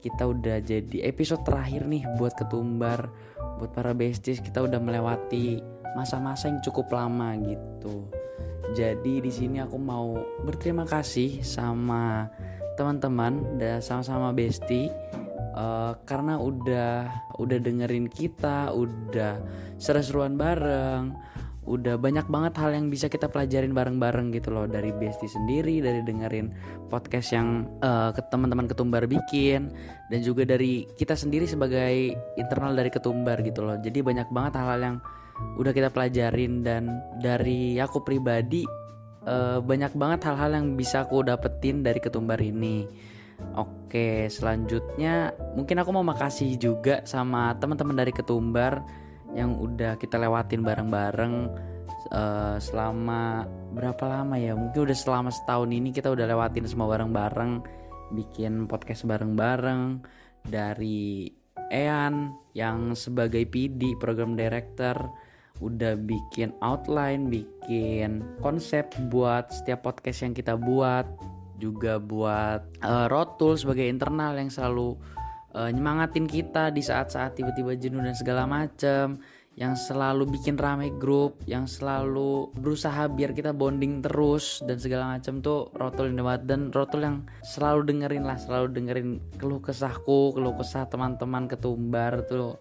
Kita 0.01 0.25
udah 0.25 0.64
jadi 0.64 1.05
episode 1.05 1.45
terakhir 1.45 1.85
nih 1.93 2.09
buat 2.17 2.33
Ketumbar. 2.41 3.12
Buat 3.61 3.77
para 3.77 3.93
besties 3.93 4.41
kita 4.41 4.64
udah 4.64 4.81
melewati 4.81 5.78
masa-masa 5.96 6.48
yang 6.51 6.61
cukup 6.64 6.92
lama 6.92 7.37
gitu. 7.40 8.09
Jadi 8.77 9.24
di 9.24 9.33
sini 9.33 9.64
aku 9.64 9.81
mau 9.81 10.20
berterima 10.44 10.85
kasih 10.85 11.40
sama 11.40 12.29
teman-teman 12.77 13.57
dan 13.57 13.81
sama-sama 13.81 14.31
Besti 14.31 14.92
uh, 15.57 15.96
karena 16.05 16.37
udah 16.37 17.09
udah 17.40 17.59
dengerin 17.59 18.07
kita, 18.12 18.70
udah 18.70 19.40
seru-seruan 19.81 20.37
bareng, 20.37 21.16
udah 21.68 22.01
banyak 22.01 22.24
banget 22.33 22.57
hal 22.57 22.72
yang 22.72 22.88
bisa 22.88 23.12
kita 23.12 23.29
pelajarin 23.29 23.77
bareng-bareng 23.77 24.33
gitu 24.33 24.48
loh 24.48 24.64
dari 24.64 24.88
Besti 24.96 25.29
sendiri 25.29 25.85
dari 25.85 26.01
dengerin 26.01 26.48
podcast 26.88 27.37
yang 27.37 27.68
uh, 27.85 28.11
ke 28.16 28.24
teman-teman 28.33 28.64
ketumbar 28.64 29.05
bikin 29.05 29.68
dan 30.09 30.20
juga 30.24 30.48
dari 30.48 30.88
kita 30.96 31.12
sendiri 31.12 31.44
sebagai 31.44 32.16
internal 32.40 32.72
dari 32.72 32.88
ketumbar 32.88 33.44
gitu 33.44 33.68
loh 33.68 33.77
jadi 33.77 34.01
banyak 34.01 34.33
banget 34.33 34.57
hal-hal 34.57 34.81
yang 34.81 34.96
udah 35.59 35.72
kita 35.74 35.90
pelajarin 35.90 36.62
dan 36.62 37.03
dari 37.22 37.79
aku 37.79 38.03
pribadi 38.03 38.66
uh, 39.27 39.59
banyak 39.62 39.94
banget 39.94 40.20
hal-hal 40.27 40.55
yang 40.55 40.74
bisa 40.74 41.07
aku 41.07 41.22
dapetin 41.27 41.83
dari 41.83 41.98
ketumbar 42.03 42.38
ini 42.42 42.87
Oke, 43.55 44.27
selanjutnya 44.31 45.31
mungkin 45.55 45.79
aku 45.79 45.90
mau 45.94 46.03
makasih 46.03 46.59
juga 46.59 47.03
sama 47.07 47.55
teman-teman 47.59 47.94
dari 47.94 48.11
Ketumbar 48.11 48.83
yang 49.35 49.55
udah 49.59 49.94
kita 49.98 50.18
lewatin 50.18 50.62
bareng-bareng 50.66 51.35
uh, 52.11 52.57
selama 52.59 53.46
berapa 53.74 54.05
lama 54.11 54.35
ya? 54.38 54.59
Mungkin 54.59 54.90
udah 54.90 54.96
selama 54.98 55.31
setahun 55.31 55.70
ini 55.70 55.94
kita 55.94 56.11
udah 56.11 56.27
lewatin 56.27 56.66
semua 56.66 56.90
bareng-bareng, 56.98 57.62
bikin 58.14 58.66
podcast 58.66 59.07
bareng-bareng 59.07 60.03
dari 60.46 61.31
Ean 61.70 62.35
yang 62.55 62.94
sebagai 62.98 63.46
PD 63.46 63.94
program 64.03 64.35
director 64.35 64.98
udah 65.59 65.99
bikin 65.99 66.55
outline, 66.62 67.27
bikin 67.27 68.23
konsep 68.38 68.90
buat 69.11 69.51
setiap 69.51 69.87
podcast 69.87 70.23
yang 70.23 70.35
kita 70.35 70.55
buat. 70.55 71.07
Juga 71.59 71.99
buat 71.99 72.62
uh, 72.87 73.11
Rotul 73.11 73.59
sebagai 73.59 73.90
internal 73.90 74.38
yang 74.38 74.47
selalu 74.47 74.94
uh, 75.59 75.66
nyemangatin 75.66 76.31
kita 76.31 76.71
di 76.71 76.79
saat-saat 76.79 77.35
tiba-tiba 77.35 77.75
jenuh 77.75 77.99
dan 77.99 78.14
segala 78.14 78.47
macem. 78.47 79.18
Yang 79.59 79.90
selalu 79.90 80.38
bikin 80.38 80.55
rame 80.55 80.94
grup, 81.03 81.42
yang 81.51 81.66
selalu 81.66 82.55
berusaha 82.62 83.11
biar 83.11 83.35
kita 83.35 83.51
bonding 83.51 83.99
terus 84.07 84.62
dan 84.62 84.79
segala 84.79 85.18
macam 85.18 85.42
tuh 85.42 85.75
Rotul 85.75 86.14
Indemat 86.14 86.47
dan 86.47 86.71
Rotul 86.71 87.03
yang 87.03 87.27
selalu 87.42 87.90
dengerin 87.90 88.23
lah, 88.23 88.38
selalu 88.38 88.71
dengerin 88.71 89.18
keluh 89.35 89.59
kesahku, 89.59 90.31
keluh 90.31 90.55
kesah 90.55 90.87
teman-teman 90.87 91.51
ketumbar 91.51 92.23
tuh 92.31 92.55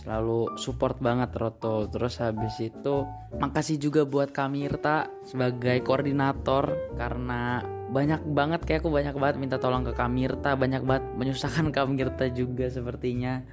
selalu 0.00 0.56
support 0.56 0.96
banget 0.98 1.34
Rotul. 1.36 1.92
Terus 1.92 2.16
habis 2.22 2.56
itu 2.62 3.04
makasih 3.36 3.76
juga 3.76 4.08
buat 4.08 4.32
Kamirta 4.32 5.10
sebagai 5.28 5.84
koordinator 5.84 6.96
karena 6.96 7.60
banyak 7.92 8.24
banget 8.32 8.64
kayak 8.64 8.80
aku 8.80 8.88
banyak 8.88 9.12
banget 9.12 9.36
minta 9.36 9.60
tolong 9.60 9.84
ke 9.84 9.92
Kamirta 9.92 10.56
banyak 10.56 10.80
banget 10.88 11.04
menyusahkan 11.12 11.68
Kamirta 11.76 12.32
juga 12.32 12.72
sepertinya 12.72 13.44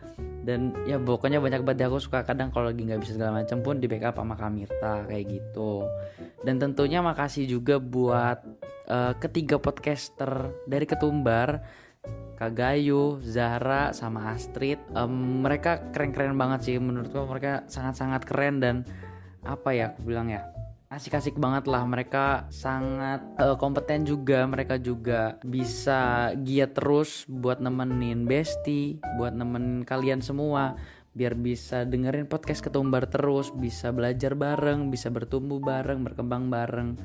dan 0.47 0.71
ya 0.87 0.95
pokoknya 0.95 1.43
banyak 1.43 1.67
banget 1.67 1.91
aku 1.91 1.99
suka 1.99 2.23
kadang 2.23 2.47
kalau 2.49 2.71
lagi 2.71 2.87
nggak 2.87 3.03
bisa 3.03 3.19
segala 3.19 3.43
macam 3.43 3.59
pun 3.59 3.83
di 3.83 3.91
backup 3.91 4.15
sama 4.15 4.39
Kamirta 4.39 5.03
kayak 5.11 5.25
gitu 5.27 5.83
dan 6.47 6.55
tentunya 6.55 7.03
makasih 7.03 7.51
juga 7.51 7.83
buat 7.83 8.39
uh, 8.87 9.13
ketiga 9.19 9.59
podcaster 9.59 10.55
dari 10.63 10.87
Ketumbar 10.87 11.59
Kak 12.39 12.55
Gayu, 12.55 13.19
Zahra, 13.19 13.91
sama 13.91 14.31
Astrid. 14.31 14.79
Um, 14.95 15.43
mereka 15.43 15.91
keren-keren 15.91 16.39
banget 16.39 16.71
sih. 16.71 16.75
Menurutku 16.79 17.27
mereka 17.27 17.67
sangat-sangat 17.67 18.23
keren 18.23 18.63
dan 18.63 18.75
apa 19.43 19.75
ya 19.75 19.91
aku 19.91 20.07
bilang 20.07 20.31
ya 20.31 20.47
asik-asik 20.87 21.35
banget 21.35 21.67
lah. 21.67 21.83
Mereka 21.83 22.47
sangat 22.47 23.19
uh, 23.43 23.59
kompeten 23.59 24.07
juga. 24.07 24.47
Mereka 24.47 24.79
juga 24.79 25.35
bisa 25.43 26.31
giat 26.39 26.79
terus 26.79 27.27
buat 27.27 27.59
nemenin 27.59 28.23
Besti 28.23 29.03
buat 29.19 29.35
nemenin 29.35 29.83
kalian 29.83 30.23
semua. 30.23 30.79
Biar 31.11 31.35
bisa 31.35 31.83
dengerin 31.83 32.31
podcast 32.31 32.63
ketumbar 32.63 33.11
terus. 33.11 33.51
Bisa 33.51 33.91
belajar 33.91 34.39
bareng 34.39 34.87
bisa 34.87 35.11
bertumbuh 35.11 35.59
bareng 35.59 36.07
berkembang 36.07 36.47
bareng. 36.47 36.95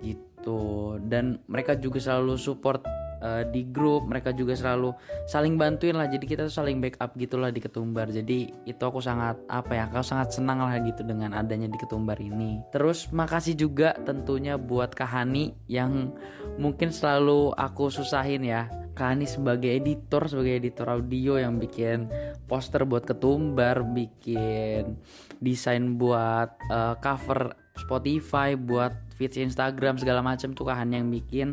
Gitu. 0.00 0.96
Dan 1.04 1.44
mereka 1.44 1.76
juga 1.76 2.00
selalu 2.00 2.40
support 2.40 3.07
uh, 3.22 3.42
di 3.48 3.66
grup 3.68 4.06
mereka 4.06 4.34
juga 4.34 4.54
selalu 4.54 4.94
saling 5.26 5.54
bantuin 5.58 5.94
lah. 5.94 6.06
Jadi 6.10 6.24
kita 6.24 6.46
tuh 6.46 6.54
saling 6.54 6.82
backup 6.82 7.14
gitulah 7.14 7.52
di 7.52 7.60
ketumbar. 7.62 8.10
Jadi 8.10 8.50
itu 8.66 8.82
aku 8.82 8.98
sangat 9.02 9.38
apa 9.50 9.72
ya 9.74 9.82
aku 9.90 10.02
sangat 10.02 10.34
senang 10.34 10.62
lah 10.62 10.78
gitu 10.82 11.02
dengan 11.04 11.34
adanya 11.34 11.70
di 11.70 11.78
ketumbar 11.78 12.18
ini. 12.18 12.62
Terus 12.74 13.10
makasih 13.10 13.54
juga 13.58 13.94
tentunya 14.02 14.56
buat 14.58 14.94
Kahani 14.94 15.54
yang 15.70 16.12
mungkin 16.58 16.90
selalu 16.90 17.54
aku 17.54 17.90
susahin 17.92 18.42
ya. 18.46 18.66
Kahani 18.98 19.30
sebagai 19.30 19.70
editor 19.70 20.26
sebagai 20.26 20.58
editor 20.58 20.90
audio 20.90 21.38
yang 21.38 21.62
bikin 21.62 22.10
poster 22.50 22.82
buat 22.82 23.06
ketumbar 23.06 23.86
bikin 23.94 24.98
desain 25.38 25.94
buat 25.94 26.50
uh, 26.66 26.98
cover 26.98 27.54
Spotify 27.78 28.58
buat 28.58 28.90
feeds 29.14 29.38
Instagram 29.38 30.02
segala 30.02 30.18
macam 30.18 30.50
tuh 30.50 30.66
Kahani 30.66 30.98
yang 30.98 31.08
bikin 31.14 31.48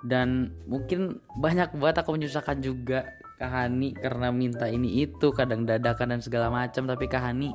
dan 0.00 0.56
mungkin 0.64 1.20
banyak 1.36 1.76
banget 1.76 1.96
aku 2.00 2.16
menyusahkan 2.16 2.64
juga 2.64 3.04
Kahani 3.40 3.96
karena 3.96 4.28
minta 4.28 4.68
ini 4.68 5.00
itu 5.00 5.32
kadang 5.32 5.64
dadakan 5.64 6.12
dan 6.12 6.20
segala 6.20 6.52
macam. 6.52 6.84
Tapi 6.84 7.08
Kahani 7.08 7.48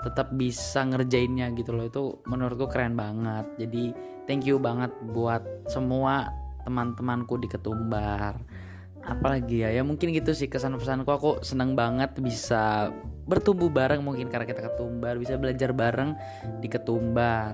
tetap 0.00 0.32
bisa 0.32 0.88
ngerjainnya 0.88 1.52
gitu 1.52 1.76
loh. 1.76 1.84
Itu 1.84 2.24
menurutku 2.24 2.64
keren 2.72 2.96
banget. 2.96 3.44
Jadi 3.60 3.92
thank 4.24 4.48
you 4.48 4.56
banget 4.56 4.88
buat 5.12 5.44
semua 5.68 6.32
teman-temanku 6.64 7.36
di 7.36 7.48
Ketumbar. 7.48 8.40
Apalagi 9.04 9.64
ya 9.64 9.72
ya 9.72 9.84
mungkin 9.84 10.16
gitu 10.16 10.32
sih 10.32 10.48
kesan 10.48 10.76
pesanku 10.76 11.08
aku 11.08 11.40
seneng 11.40 11.72
banget 11.72 12.12
bisa 12.20 12.92
bertumbuh 13.28 13.68
bareng 13.68 14.00
mungkin 14.00 14.32
karena 14.32 14.48
kita 14.48 14.64
ketumbar. 14.64 15.20
Bisa 15.20 15.36
belajar 15.36 15.76
bareng 15.76 16.16
di 16.60 16.68
ketumbar. 16.72 17.52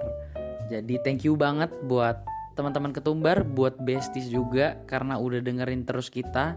Jadi 0.71 0.95
thank 1.03 1.27
you 1.27 1.35
banget 1.35 1.75
buat 1.91 2.34
teman-teman 2.55 2.95
ketumbar 2.95 3.43
buat 3.43 3.79
besties 3.83 4.31
juga 4.31 4.79
karena 4.87 5.19
udah 5.19 5.43
dengerin 5.43 5.83
terus 5.87 6.09
kita. 6.09 6.57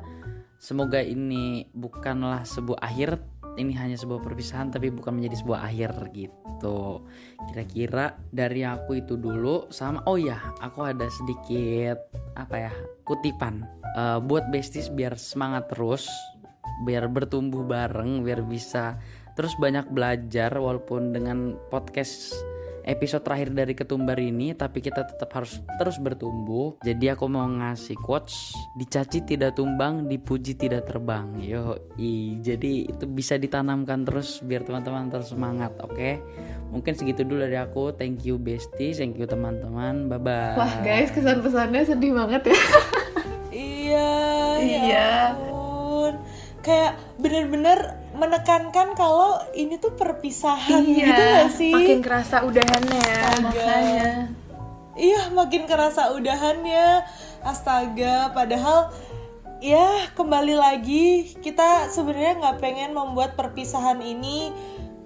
Semoga 0.58 1.02
ini 1.02 1.70
bukanlah 1.74 2.42
sebuah 2.46 2.82
akhir 2.82 3.22
ini 3.58 3.74
hanya 3.74 3.98
sebuah 3.98 4.22
perpisahan 4.22 4.70
tapi 4.70 4.94
bukan 4.94 5.18
menjadi 5.18 5.42
sebuah 5.42 5.60
akhir 5.66 6.14
gitu. 6.14 7.02
Kira-kira 7.50 8.18
dari 8.30 8.62
aku 8.62 9.02
itu 9.02 9.18
dulu 9.18 9.70
sama 9.74 10.06
oh 10.06 10.18
ya 10.18 10.38
aku 10.62 10.86
ada 10.86 11.10
sedikit 11.10 11.98
apa 12.38 12.70
ya 12.70 12.74
kutipan. 13.06 13.66
Uh, 13.98 14.22
buat 14.22 14.46
besties 14.54 14.94
biar 14.94 15.18
semangat 15.18 15.74
terus 15.74 16.06
biar 16.86 17.10
bertumbuh 17.10 17.66
bareng 17.66 18.22
biar 18.22 18.46
bisa 18.46 19.02
terus 19.34 19.58
banyak 19.58 19.90
belajar 19.90 20.54
walaupun 20.54 21.14
dengan 21.14 21.58
podcast 21.74 22.38
episode 22.88 23.21
terakhir 23.28 23.52
dari 23.52 23.76
ketumbar 23.76 24.15
ini 24.15 24.56
tapi 24.56 24.80
kita 24.80 25.04
tetap 25.04 25.28
harus 25.36 25.60
terus 25.76 26.00
bertumbuh. 26.00 26.80
Jadi 26.82 27.12
aku 27.12 27.28
mau 27.28 27.43
ngasih 27.43 28.00
quotes 28.00 28.56
dicaci 28.80 29.28
tidak 29.28 29.60
tumbang 29.60 30.08
dipuji 30.08 30.56
tidak 30.56 30.88
terbang. 30.88 31.36
Yo 31.43 31.76
i 32.00 32.39
jadi 32.39 32.88
itu 32.88 33.04
bisa 33.06 33.36
ditanamkan 33.36 34.08
terus 34.08 34.39
biar 34.39 34.63
teman-teman 34.63 35.12
terus 35.12 35.36
semangat 35.36 35.76
oke? 35.84 35.93
Okay? 35.93 36.23
mungkin 36.67 36.95
segitu 36.95 37.23
dulu 37.28 37.43
dari 37.43 37.60
aku. 37.60 37.91
Thank 37.95 38.23
you 38.23 38.39
bestie 38.39 38.95
thank 38.95 39.19
you 39.19 39.28
teman-teman. 39.28 40.08
Bye 40.08 40.19
bye 40.23 40.56
wah 40.56 40.73
guys 40.82 41.12
kesan 41.12 41.43
pesannya 41.43 41.84
sedih 41.84 42.15
banget 42.15 42.56
ya. 42.56 42.60
Iya 43.58 44.10
ya 44.62 44.80
iya 44.86 45.57
kayak 46.67 46.99
bener-bener 47.15 47.95
menekankan 48.12 48.91
kalau 48.99 49.39
ini 49.56 49.80
tuh 49.80 49.95
perpisahan 49.95 50.84
iya, 50.84 51.08
gitu 51.08 51.23
gak 51.23 51.51
sih? 51.56 51.71
Makin 51.71 51.99
kerasa 52.03 52.43
udahannya 52.43 52.99
ya. 52.99 53.21
makanya. 53.39 54.12
Iya, 54.97 55.21
makin 55.32 55.63
kerasa 55.69 56.12
udahannya. 56.12 57.08
Astaga, 57.45 58.36
padahal 58.36 58.91
ya 59.63 60.12
kembali 60.13 60.60
lagi 60.60 61.34
kita 61.39 61.89
sebenarnya 61.89 62.38
nggak 62.38 62.58
pengen 62.62 62.91
membuat 62.93 63.34
perpisahan 63.39 64.01
ini 64.03 64.51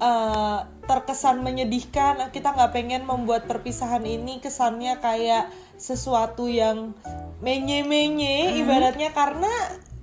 uh, 0.02 0.66
terkesan 0.90 1.44
menyedihkan. 1.44 2.32
Kita 2.34 2.56
nggak 2.56 2.74
pengen 2.74 3.04
membuat 3.06 3.46
perpisahan 3.46 4.02
ini 4.08 4.42
kesannya 4.42 4.98
kayak 5.04 5.52
sesuatu 5.76 6.48
yang 6.48 6.96
menye-menye 7.44 8.56
hmm. 8.56 8.60
ibaratnya 8.64 9.10
karena 9.12 9.52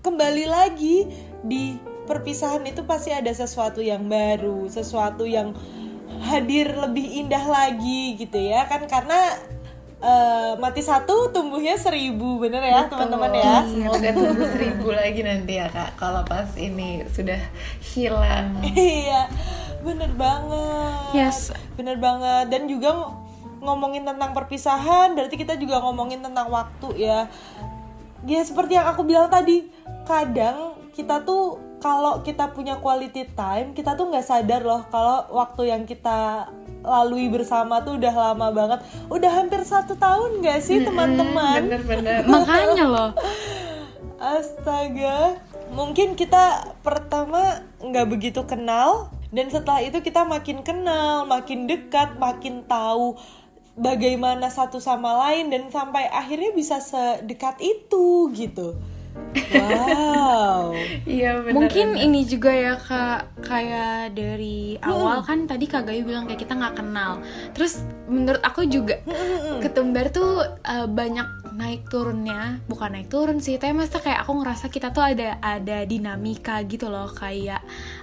kembali 0.02 0.44
lagi 0.46 1.06
di 1.42 1.76
perpisahan 2.06 2.64
itu 2.64 2.87
pasti 2.88 3.12
ada 3.12 3.30
sesuatu 3.30 3.84
yang 3.84 4.08
baru, 4.08 4.64
sesuatu 4.70 5.28
yang 5.28 5.52
hadir 6.24 6.72
lebih 6.72 7.04
indah 7.26 7.44
lagi 7.44 8.16
gitu 8.16 8.38
ya. 8.38 8.64
Kan 8.64 8.88
karena 8.88 9.37
uh, 10.00 10.56
mati 10.56 10.80
satu 10.80 11.30
tumbuhnya 11.30 11.76
seribu 11.76 12.40
bener 12.40 12.64
ya 12.64 12.88
teman-teman 12.88 13.32
ya? 13.37 13.62
Semoga 13.68 14.11
tumbuh 14.14 14.48
seribu 14.54 14.88
lagi 14.94 15.20
nanti 15.22 15.61
ya 15.61 15.68
kak. 15.68 16.00
Kalau 16.00 16.24
pas 16.24 16.48
ini 16.56 17.04
sudah 17.12 17.38
hilang. 17.94 18.56
Iya 18.64 19.28
bener 19.84 20.11
banget. 20.16 21.12
Yes. 21.14 21.52
Bener 21.76 22.00
banget. 22.00 22.50
Dan 22.50 22.66
juga 22.66 23.14
ngomongin 23.58 24.06
tentang 24.06 24.32
perpisahan 24.32 25.18
berarti 25.18 25.34
kita 25.34 25.58
juga 25.58 25.82
ngomongin 25.82 26.22
tentang 26.22 26.46
waktu 26.46 26.94
ya 26.94 27.26
ya 28.26 28.42
seperti 28.42 28.74
yang 28.74 28.88
aku 28.90 29.07
bilang 29.07 29.31
tadi 29.31 29.68
kadang 30.09 30.74
kita 30.96 31.22
tuh 31.22 31.61
kalau 31.78 32.26
kita 32.26 32.50
punya 32.50 32.83
quality 32.83 33.31
time 33.38 33.70
kita 33.76 33.94
tuh 33.94 34.11
nggak 34.11 34.26
sadar 34.26 34.66
loh 34.66 34.83
kalau 34.90 35.31
waktu 35.31 35.70
yang 35.70 35.87
kita 35.87 36.50
lalui 36.83 37.26
bersama 37.31 37.83
tuh 37.83 37.98
udah 37.98 38.14
lama 38.14 38.48
banget. 38.54 38.81
Udah 39.11 39.31
hampir 39.31 39.62
satu 39.66 39.98
tahun 39.98 40.42
nggak 40.42 40.61
sih 40.62 40.83
teman-teman? 40.87 41.66
bener-bener 41.66 42.22
Makanya 42.33 42.85
loh. 42.87 43.11
Astaga, 44.18 45.38
mungkin 45.70 46.18
kita 46.18 46.74
pertama 46.83 47.62
nggak 47.78 48.07
begitu 48.11 48.42
kenal 48.42 49.14
dan 49.31 49.46
setelah 49.46 49.78
itu 49.85 50.02
kita 50.02 50.26
makin 50.26 50.66
kenal, 50.66 51.22
makin 51.22 51.70
dekat, 51.70 52.18
makin 52.18 52.66
tahu 52.66 53.14
bagaimana 53.78 54.50
satu 54.50 54.82
sama 54.82 55.14
lain 55.26 55.48
dan 55.54 55.70
sampai 55.70 56.10
akhirnya 56.10 56.50
bisa 56.52 56.82
sedekat 56.82 57.62
itu 57.62 58.28
gitu. 58.34 58.74
Wow. 59.50 60.74
iya 61.10 61.42
bener 61.42 61.54
Mungkin 61.54 61.98
ini 61.98 62.22
juga 62.26 62.54
ya 62.54 62.74
kak 62.78 63.42
kayak 63.42 64.14
dari 64.14 64.78
awal 64.82 65.22
kan 65.26 65.46
tadi 65.46 65.66
kak 65.66 65.86
Gayu 65.86 66.06
bilang 66.06 66.26
kayak 66.26 66.42
kita 66.42 66.54
nggak 66.58 66.74
kenal. 66.78 67.22
Terus 67.54 67.82
menurut 68.06 68.42
aku 68.42 68.66
juga 68.66 68.98
ketumbar 69.62 70.10
tuh 70.10 70.42
eh, 70.66 70.86
banyak 70.86 71.47
naik 71.58 71.90
turunnya, 71.90 72.62
bukan 72.70 72.94
naik 72.94 73.10
turun 73.10 73.42
sih, 73.42 73.58
tapi 73.58 73.74
maksudnya 73.74 73.98
kayak 74.00 74.20
aku 74.22 74.32
ngerasa 74.38 74.66
kita 74.70 74.94
tuh 74.94 75.02
ada 75.02 75.42
ada 75.42 75.82
dinamika 75.82 76.62
gitu 76.62 76.86
loh 76.86 77.10
kayak 77.10 77.58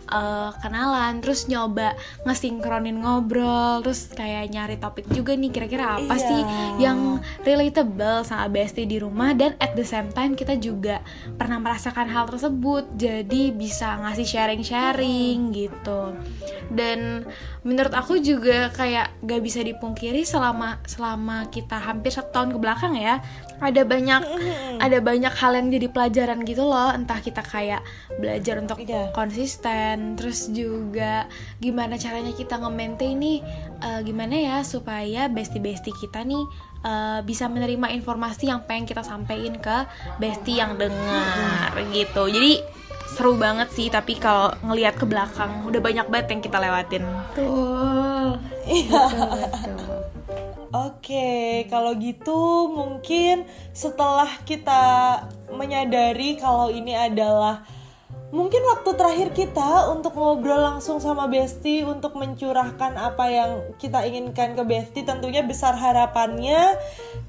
eh, 0.06 0.50
kenalan, 0.60 1.24
terus 1.24 1.48
nyoba 1.48 1.96
ngesinkronin 2.28 3.00
ngobrol, 3.00 3.80
terus 3.80 4.12
kayak 4.12 4.52
nyari 4.52 4.76
topik 4.76 5.08
juga 5.10 5.34
nih 5.34 5.50
kira-kira 5.50 5.96
apa 5.96 6.14
Iya. 6.14 6.28
sih 6.28 6.42
yang 6.78 7.00
relatable 7.42 8.22
sama 8.22 8.52
bestie 8.52 8.84
di 8.84 9.00
rumah 9.00 9.32
dan 9.32 9.56
at 9.58 9.72
the 9.74 9.88
same 9.88 10.12
time 10.12 10.36
kita 10.36 10.60
juga 10.60 11.00
pernah 11.40 11.56
merasakan 11.58 12.12
hal 12.12 12.28
tersebut 12.28 12.92
jadi 12.94 13.56
bisa 13.56 13.96
ngasih 14.04 14.28
sharing-sharing 14.28 15.56
gitu 15.56 16.12
dan 16.70 17.24
menurut 17.62 17.94
aku 17.94 18.20
juga 18.20 18.70
kayak 18.70 19.14
gak 19.22 19.42
bisa 19.42 19.62
dipungkiri 19.62 20.22
selama 20.22 20.82
selama 20.86 21.48
kita 21.50 21.78
hampir 21.78 22.10
satu 22.10 22.30
tahun 22.32 22.50
ke 22.54 22.60
belakang 22.60 22.94
ya 22.94 23.22
ada 23.60 23.82
banyak 23.84 24.22
ada 24.76 24.98
banyak 25.00 25.34
hal 25.34 25.52
yang 25.56 25.68
jadi 25.72 25.88
pelajaran 25.88 26.44
gitu 26.44 26.64
loh. 26.64 26.92
Entah 26.92 27.20
kita 27.20 27.40
kayak 27.40 27.82
belajar 28.20 28.60
untuk 28.60 28.80
Iya. 28.82 29.10
konsisten 29.12 30.14
terus 30.16 30.52
juga 30.52 31.26
gimana 31.58 31.96
caranya 31.96 32.32
kita 32.32 32.60
nge-maintain 32.60 33.16
nih 33.16 33.40
eh, 33.80 34.00
gimana 34.04 34.36
ya 34.36 34.58
supaya 34.62 35.28
bestie-bestie 35.28 35.96
kita 35.96 36.22
nih 36.22 36.44
eh, 36.84 37.20
bisa 37.24 37.48
menerima 37.48 37.92
informasi 37.96 38.52
yang 38.52 38.64
pengen 38.64 38.86
kita 38.86 39.02
sampaikan 39.02 39.56
ke 39.58 39.78
bestie 40.18 40.60
yang 40.60 40.76
dengar 40.76 41.72
gitu. 41.90 42.28
Jadi 42.28 42.62
seru 43.06 43.38
banget 43.38 43.72
sih 43.72 43.88
tapi 43.88 44.20
kalau 44.20 44.52
ngelihat 44.60 45.00
ke 45.00 45.06
belakang 45.08 45.64
udah 45.64 45.80
banyak 45.80 46.06
banget 46.10 46.28
yang 46.36 46.42
kita 46.44 46.58
lewatin. 46.60 47.04
Betul. 47.32 48.42
Iya. 48.66 49.02
betul 49.54 50.05
Oke, 50.74 51.66
kalau 51.70 51.94
gitu 51.98 52.72
mungkin 52.74 53.46
setelah 53.76 54.30
kita 54.48 55.22
menyadari 55.54 56.42
kalau 56.42 56.74
ini 56.74 56.98
adalah 56.98 57.62
mungkin 58.34 58.66
waktu 58.68 58.92
terakhir 58.98 59.30
kita 59.32 59.94
untuk 59.94 60.18
ngobrol 60.18 60.60
langsung 60.60 60.98
sama 61.00 61.30
Besti 61.30 61.86
untuk 61.86 62.18
mencurahkan 62.18 62.98
apa 62.98 63.26
yang 63.30 63.52
kita 63.78 64.04
inginkan 64.04 64.58
ke 64.58 64.64
Besti, 64.66 65.06
tentunya 65.06 65.46
besar 65.46 65.78
harapannya 65.78 66.76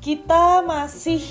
kita 0.01 0.65
masih 0.67 1.23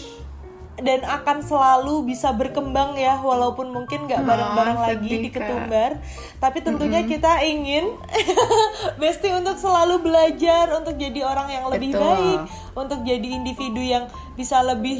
dan 0.75 1.07
akan 1.07 1.39
selalu 1.39 2.03
bisa 2.11 2.35
berkembang 2.35 2.99
ya 2.99 3.15
walaupun 3.23 3.71
mungkin 3.71 4.11
nggak 4.11 4.27
bareng-bareng 4.27 4.79
Ah, 4.79 4.85
lagi 4.91 5.07
di 5.23 5.29
ketumbar. 5.31 6.03
Tapi 6.43 6.57
tentunya 6.59 7.07
kita 7.07 7.39
ingin 7.47 7.95
Besti 9.01 9.31
untuk 9.31 9.55
selalu 9.55 10.03
belajar 10.03 10.75
untuk 10.75 10.99
jadi 10.99 11.23
orang 11.23 11.47
yang 11.47 11.65
lebih 11.71 11.95
Betul. 11.95 12.03
baik 12.03 12.39
untuk 12.75 12.99
jadi 13.07 13.27
individu 13.27 13.79
yang 13.79 14.11
bisa 14.35 14.59
lebih 14.59 14.99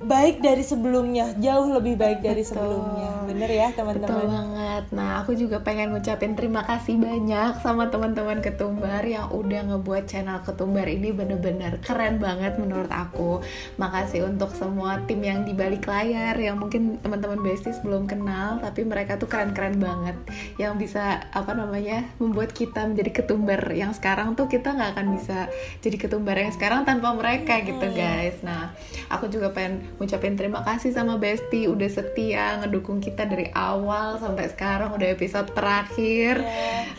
baik 0.00 0.40
dari 0.40 0.64
sebelumnya 0.64 1.36
jauh 1.36 1.76
lebih 1.76 2.00
baik 2.00 2.24
dari 2.24 2.40
sebelumnya 2.40 3.20
bener 3.30 3.50
ya 3.56 3.68
Betul 3.70 3.78
teman-teman 3.86 4.26
banget. 4.26 4.84
Nah, 4.92 5.10
aku 5.22 5.32
juga 5.38 5.62
pengen 5.62 5.94
ngucapin 5.94 6.34
terima 6.34 6.66
kasih 6.66 6.98
banyak 6.98 7.62
sama 7.62 7.88
teman-teman 7.88 8.42
Ketumbar 8.42 9.06
yang 9.06 9.30
udah 9.30 9.70
ngebuat 9.70 10.04
channel 10.10 10.42
Ketumbar 10.42 10.90
ini 10.90 11.14
bener-bener 11.14 11.78
keren 11.84 12.18
banget 12.18 12.58
menurut 12.58 12.90
aku. 12.90 13.40
Makasih 13.78 14.26
untuk 14.26 14.52
semua 14.56 15.04
tim 15.06 15.22
yang 15.22 15.46
di 15.46 15.54
balik 15.54 15.86
layar 15.86 16.34
yang 16.36 16.58
mungkin 16.58 16.98
teman-teman 17.00 17.40
besties 17.40 17.78
belum 17.80 18.10
kenal, 18.10 18.58
tapi 18.58 18.82
mereka 18.82 19.16
tuh 19.16 19.30
keren-keren 19.30 19.78
banget. 19.78 20.16
Yang 20.58 20.88
bisa 20.88 21.30
apa 21.30 21.52
namanya 21.54 22.10
membuat 22.18 22.50
kita 22.50 22.88
menjadi 22.88 23.22
Ketumbar 23.22 23.62
yang 23.72 23.94
sekarang 23.94 24.34
tuh 24.34 24.50
kita 24.50 24.74
nggak 24.74 24.90
akan 24.98 25.06
bisa 25.14 25.46
jadi 25.84 25.96
Ketumbar 25.96 26.36
yang 26.36 26.52
sekarang 26.52 26.82
tanpa 26.82 27.14
mereka 27.14 27.62
gitu 27.62 27.88
guys. 27.94 28.42
Nah, 28.42 28.74
aku 29.12 29.28
juga 29.28 29.52
pengen 29.52 29.89
ngucapin 29.96 30.38
terima 30.38 30.62
kasih 30.62 30.94
sama 30.94 31.16
Besti 31.16 31.66
udah 31.66 31.90
setia 31.90 32.60
ngedukung 32.62 33.02
kita 33.02 33.26
dari 33.26 33.50
awal 33.56 34.20
sampai 34.20 34.46
sekarang 34.52 34.94
udah 34.94 35.08
episode 35.10 35.50
terakhir. 35.56 36.44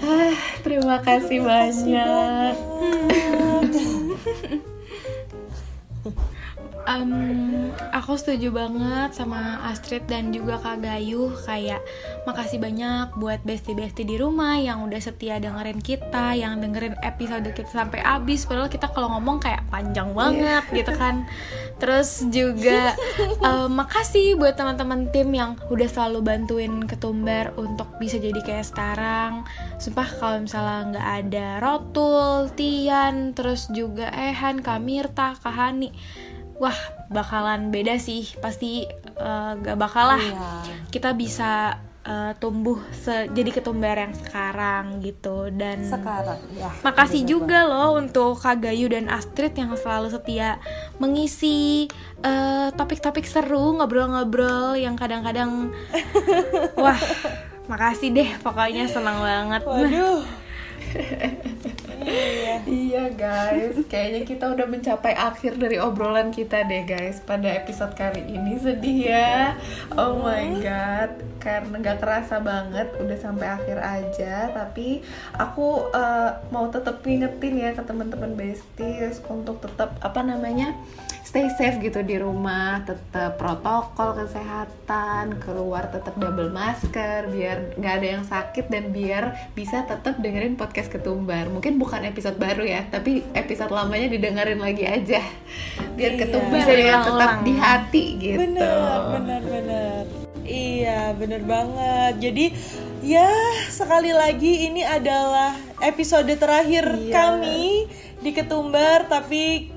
Ah, 0.02 0.36
terima 0.66 0.98
kasih 1.06 1.46
banyak. 1.46 2.56
Em, 6.82 7.70
aku 7.94 8.18
setuju 8.18 8.50
banget 8.50 9.14
sama 9.14 9.62
Astrid 9.70 10.10
dan 10.10 10.34
juga 10.34 10.58
Kak 10.58 10.82
Gayu 10.82 11.30
kayak 11.46 11.78
makasih 12.26 12.58
banyak 12.58 13.14
buat 13.22 13.38
bestie-bestie 13.46 14.10
di 14.10 14.18
rumah 14.18 14.58
yang 14.58 14.90
udah 14.90 14.98
setia 14.98 15.38
dengerin 15.38 15.78
kita, 15.78 16.34
yang 16.34 16.58
dengerin 16.58 16.98
episode 17.06 17.46
kita 17.54 17.70
sampai 17.70 18.02
habis 18.02 18.50
padahal 18.50 18.66
kita 18.66 18.90
kalau 18.90 19.14
ngomong 19.14 19.38
kayak 19.38 19.62
panjang 19.70 20.10
banget 20.18 20.66
gitu 20.74 20.90
kan. 20.98 21.30
Terus 21.78 22.26
juga 22.34 22.98
em, 23.46 23.70
makasih 23.70 24.42
buat 24.42 24.58
teman-teman 24.58 25.14
tim 25.14 25.30
yang 25.38 25.62
udah 25.70 25.86
selalu 25.86 26.26
bantuin 26.26 26.82
Ketumbar 26.90 27.54
untuk 27.62 27.94
bisa 28.02 28.18
jadi 28.18 28.42
kayak 28.42 28.66
sekarang. 28.66 29.46
Sumpah 29.78 30.10
kalau 30.18 30.38
misalnya 30.42 30.98
nggak 30.98 31.10
ada 31.24 31.48
Rotul, 31.62 32.50
Tian, 32.58 33.38
terus 33.38 33.70
juga 33.70 34.10
Ehan, 34.10 34.66
Kamirta, 34.66 35.38
Kahani 35.38 35.91
wah 36.56 36.78
bakalan 37.08 37.70
beda 37.70 37.98
sih. 37.98 38.30
Pasti 38.38 38.86
eh, 39.16 39.52
gak 39.56 39.76
bakal 39.76 40.14
lah 40.14 40.22
Iya. 40.22 40.52
kita 40.90 41.12
bisa 41.12 41.76
eh, 42.02 42.34
tumbuh 42.36 42.82
se- 42.92 43.30
jadi 43.30 43.52
ketumbar 43.52 43.94
yang 43.96 44.14
sekarang 44.14 45.00
gitu. 45.00 45.50
Dan 45.50 45.84
sekarang 45.84 46.38
ya. 46.52 46.70
makasih 46.82 47.24
juga 47.24 47.64
loh 47.64 47.96
untuk 47.96 48.36
Kak 48.36 48.58
Gayu 48.60 48.88
dan 48.88 49.06
Astrid 49.08 49.54
yang 49.54 49.74
selalu 49.76 50.10
setia 50.10 50.58
mengisi 50.98 51.86
eh, 52.22 52.70
topik-topik 52.72 53.24
seru 53.24 53.78
ngobrol-ngobrol 53.78 54.74
yang 54.76 54.94
kadang-kadang 54.94 55.70
wah 56.82 56.98
makasih 57.66 58.12
deh. 58.12 58.30
Pokoknya 58.40 58.86
senang 58.86 59.18
banget. 59.18 59.62
Waduh 59.64 60.22
Iya. 62.66 63.14
Guys, 63.18 63.78
kayaknya 63.86 64.22
kita 64.26 64.46
udah 64.50 64.66
mencapai 64.66 65.14
akhir 65.14 65.62
dari 65.62 65.78
obrolan 65.78 66.34
kita 66.34 66.66
deh 66.66 66.86
guys 66.86 67.22
pada 67.22 67.50
episode 67.54 67.94
kali 67.94 68.26
ini. 68.26 68.58
Sedih 68.58 69.14
ya. 69.14 69.58
Oh 69.94 70.22
my 70.22 70.58
god, 70.62 71.22
karena 71.38 71.76
nggak 71.78 72.00
kerasa 72.02 72.42
banget 72.42 72.90
udah 72.98 73.18
sampai 73.18 73.48
akhir 73.48 73.78
aja. 73.78 74.50
Tapi 74.54 75.06
aku 75.38 75.92
eh, 75.94 76.32
mau 76.50 76.70
tetap 76.74 77.06
ngingetin 77.06 77.62
ya 77.62 77.70
ke 77.78 77.84
teman-teman 77.86 78.34
besties 78.34 79.22
untuk 79.30 79.62
tetap 79.62 79.98
apa 80.02 80.22
namanya 80.26 80.74
stay 81.32 81.48
safe 81.56 81.80
gitu 81.80 82.04
di 82.04 82.20
rumah, 82.20 82.84
tetap 82.84 83.40
protokol 83.40 84.20
kesehatan, 84.20 85.40
keluar 85.40 85.88
tetap 85.88 86.20
double 86.20 86.52
masker 86.52 87.32
biar 87.32 87.80
nggak 87.80 87.94
ada 88.04 88.08
yang 88.20 88.24
sakit 88.28 88.68
dan 88.68 88.92
biar 88.92 89.56
bisa 89.56 89.88
tetap 89.88 90.20
dengerin 90.20 90.60
podcast 90.60 90.92
ketumbar. 90.92 91.48
Mungkin 91.48 91.80
bukan 91.80 92.04
episode 92.04 92.36
baru 92.36 92.68
ya, 92.68 92.84
tapi 92.92 93.24
episode 93.32 93.72
lamanya 93.72 94.12
didengerin 94.12 94.60
lagi 94.60 94.84
aja 94.84 95.24
biar 95.96 96.20
Iya. 96.20 96.28
ketumbar 96.28 96.60
Bisa 96.68 96.74
ya 96.76 96.96
tetap 97.00 97.32
di 97.48 97.54
hati 97.56 98.04
gitu. 98.20 98.36
Benar, 98.36 99.00
benar, 99.16 99.42
benar. 99.48 100.04
Iya, 100.44 101.16
benar 101.16 101.42
banget. 101.48 102.14
Jadi, 102.28 102.46
ya 103.08 103.32
sekali 103.72 104.12
lagi 104.12 104.68
ini 104.68 104.84
adalah 104.84 105.56
episode 105.80 106.28
terakhir 106.36 106.92
Iya. 106.92 107.14
kami 107.16 107.88
di 108.20 108.36
Ketumbar, 108.36 109.08
tapi 109.08 109.72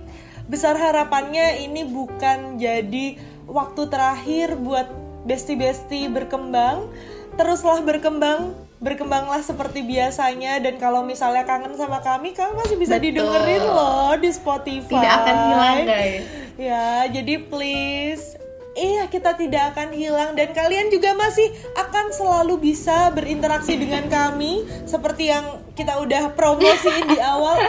besar 0.49 0.77
harapannya 0.77 1.65
ini 1.65 1.89
bukan 1.89 2.61
jadi 2.61 3.17
waktu 3.49 3.83
terakhir 3.89 4.57
buat 4.61 4.89
besti-besti 5.25 6.09
berkembang. 6.13 6.89
Teruslah 7.35 7.83
berkembang, 7.83 8.55
berkembanglah 8.79 9.43
seperti 9.43 9.83
biasanya 9.83 10.63
dan 10.63 10.79
kalau 10.79 11.03
misalnya 11.03 11.43
kangen 11.43 11.75
sama 11.75 11.99
kami, 11.99 12.31
kamu 12.31 12.63
masih 12.63 12.77
bisa 12.79 12.95
Betul. 13.01 13.11
didengerin 13.11 13.65
loh 13.67 14.15
di 14.15 14.31
Spotify. 14.31 14.95
Tidak 14.95 15.13
akan 15.19 15.37
hilang 15.51 15.79
guys. 15.83 16.25
Ya, 16.55 17.11
jadi 17.11 17.35
please 17.51 18.44
Iya, 18.75 19.07
kita 19.07 19.39
tidak 19.39 19.75
akan 19.75 19.95
hilang 19.95 20.35
dan 20.35 20.51
kalian 20.51 20.91
juga 20.91 21.15
masih 21.15 21.47
akan 21.79 22.11
selalu 22.11 22.75
bisa 22.75 23.07
berinteraksi 23.15 23.79
dengan 23.79 24.11
kami 24.11 24.67
seperti 24.83 25.31
yang 25.31 25.63
kita 25.79 26.03
udah 26.03 26.35
promosiin 26.35 27.07
di 27.07 27.23
awal. 27.23 27.63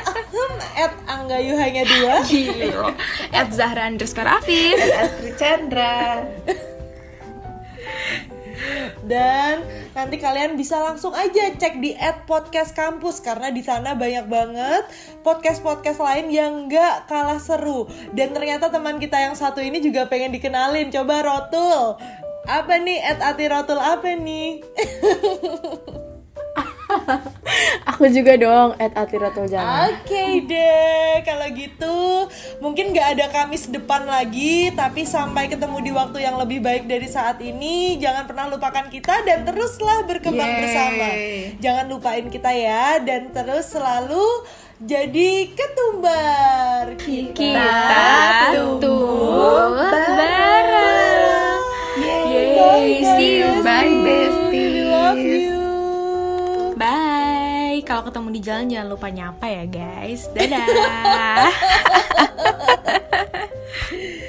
At 0.73 0.93
Anggayu 1.05 1.53
hanya 1.61 1.85
dua. 1.85 2.25
At 3.29 3.53
Zahra 3.53 3.85
underscore 3.85 4.25
Afif. 4.25 4.81
Astrid 4.81 5.37
Chandra. 5.37 6.25
Dan 9.05 9.61
nanti 9.93 10.17
kalian 10.17 10.57
bisa 10.57 10.81
langsung 10.81 11.13
aja 11.13 11.53
cek 11.53 11.77
di 11.79 11.93
at 11.95 12.25
podcast 12.25 12.73
kampus 12.73 13.21
karena 13.21 13.53
di 13.53 13.61
sana 13.61 13.93
banyak 13.93 14.25
banget 14.25 14.83
podcast-podcast 15.21 16.01
lain 16.01 16.33
yang 16.33 16.53
nggak 16.65 17.05
kalah 17.05 17.39
seru. 17.39 17.85
Dan 18.11 18.33
ternyata 18.33 18.73
teman 18.73 18.97
kita 18.97 19.21
yang 19.21 19.37
satu 19.37 19.61
ini 19.61 19.79
juga 19.79 20.09
pengen 20.09 20.33
dikenalin. 20.33 20.89
Coba 20.89 21.21
Rotul. 21.21 22.01
Apa 22.45 22.77
nih 22.77 23.01
at 23.01 23.19
Ati 23.21 23.45
Rotul 23.49 23.81
apa 23.81 24.09
nih? 24.13 24.61
Aku 27.93 28.09
juga 28.09 28.35
dong 28.35 28.75
at 28.81 28.91
Atiratul 28.97 29.47
Jana. 29.47 29.87
Oke 29.89 30.43
deh, 30.47 31.21
kalau 31.23 31.47
gitu 31.53 31.95
mungkin 32.59 32.91
nggak 32.91 33.17
ada 33.17 33.25
Kamis 33.31 33.69
depan 33.69 34.07
lagi, 34.07 34.73
tapi 34.73 35.05
sampai 35.05 35.47
ketemu 35.47 35.77
di 35.81 35.91
waktu 35.93 36.25
yang 36.25 36.35
lebih 36.39 36.59
baik 36.63 36.89
dari 36.89 37.07
saat 37.07 37.39
ini. 37.41 37.97
Jangan 38.01 38.25
pernah 38.25 38.45
lupakan 38.49 38.87
kita 38.89 39.23
dan 39.23 39.45
teruslah 39.45 40.03
berkembang 40.07 40.49
Yeay. 40.49 40.59
bersama. 40.61 41.07
Jangan 41.61 41.85
lupain 41.91 42.25
kita 42.27 42.51
ya 42.51 42.99
dan 43.03 43.31
terus 43.31 43.71
selalu 43.71 44.23
jadi 44.81 45.55
ketumbar. 45.55 46.99
Kita 46.99 48.51
tumbuh 48.51 49.71
bareng. 50.19 51.59
Yay. 52.03 53.03
See 53.15 53.39
you. 53.39 53.63
Bye, 53.63 53.87
besties. 54.03 54.45
We 54.51 54.83
love 54.83 55.17
you 55.17 55.54
kalau 57.85 58.01
ketemu 58.01 58.33
di 58.33 58.41
jalan 58.41 58.65
jangan 58.65 58.89
lupa 58.89 59.13
nyapa 59.13 59.45
ya 59.45 59.69
guys. 59.69 60.25
Dadah. 60.33 60.65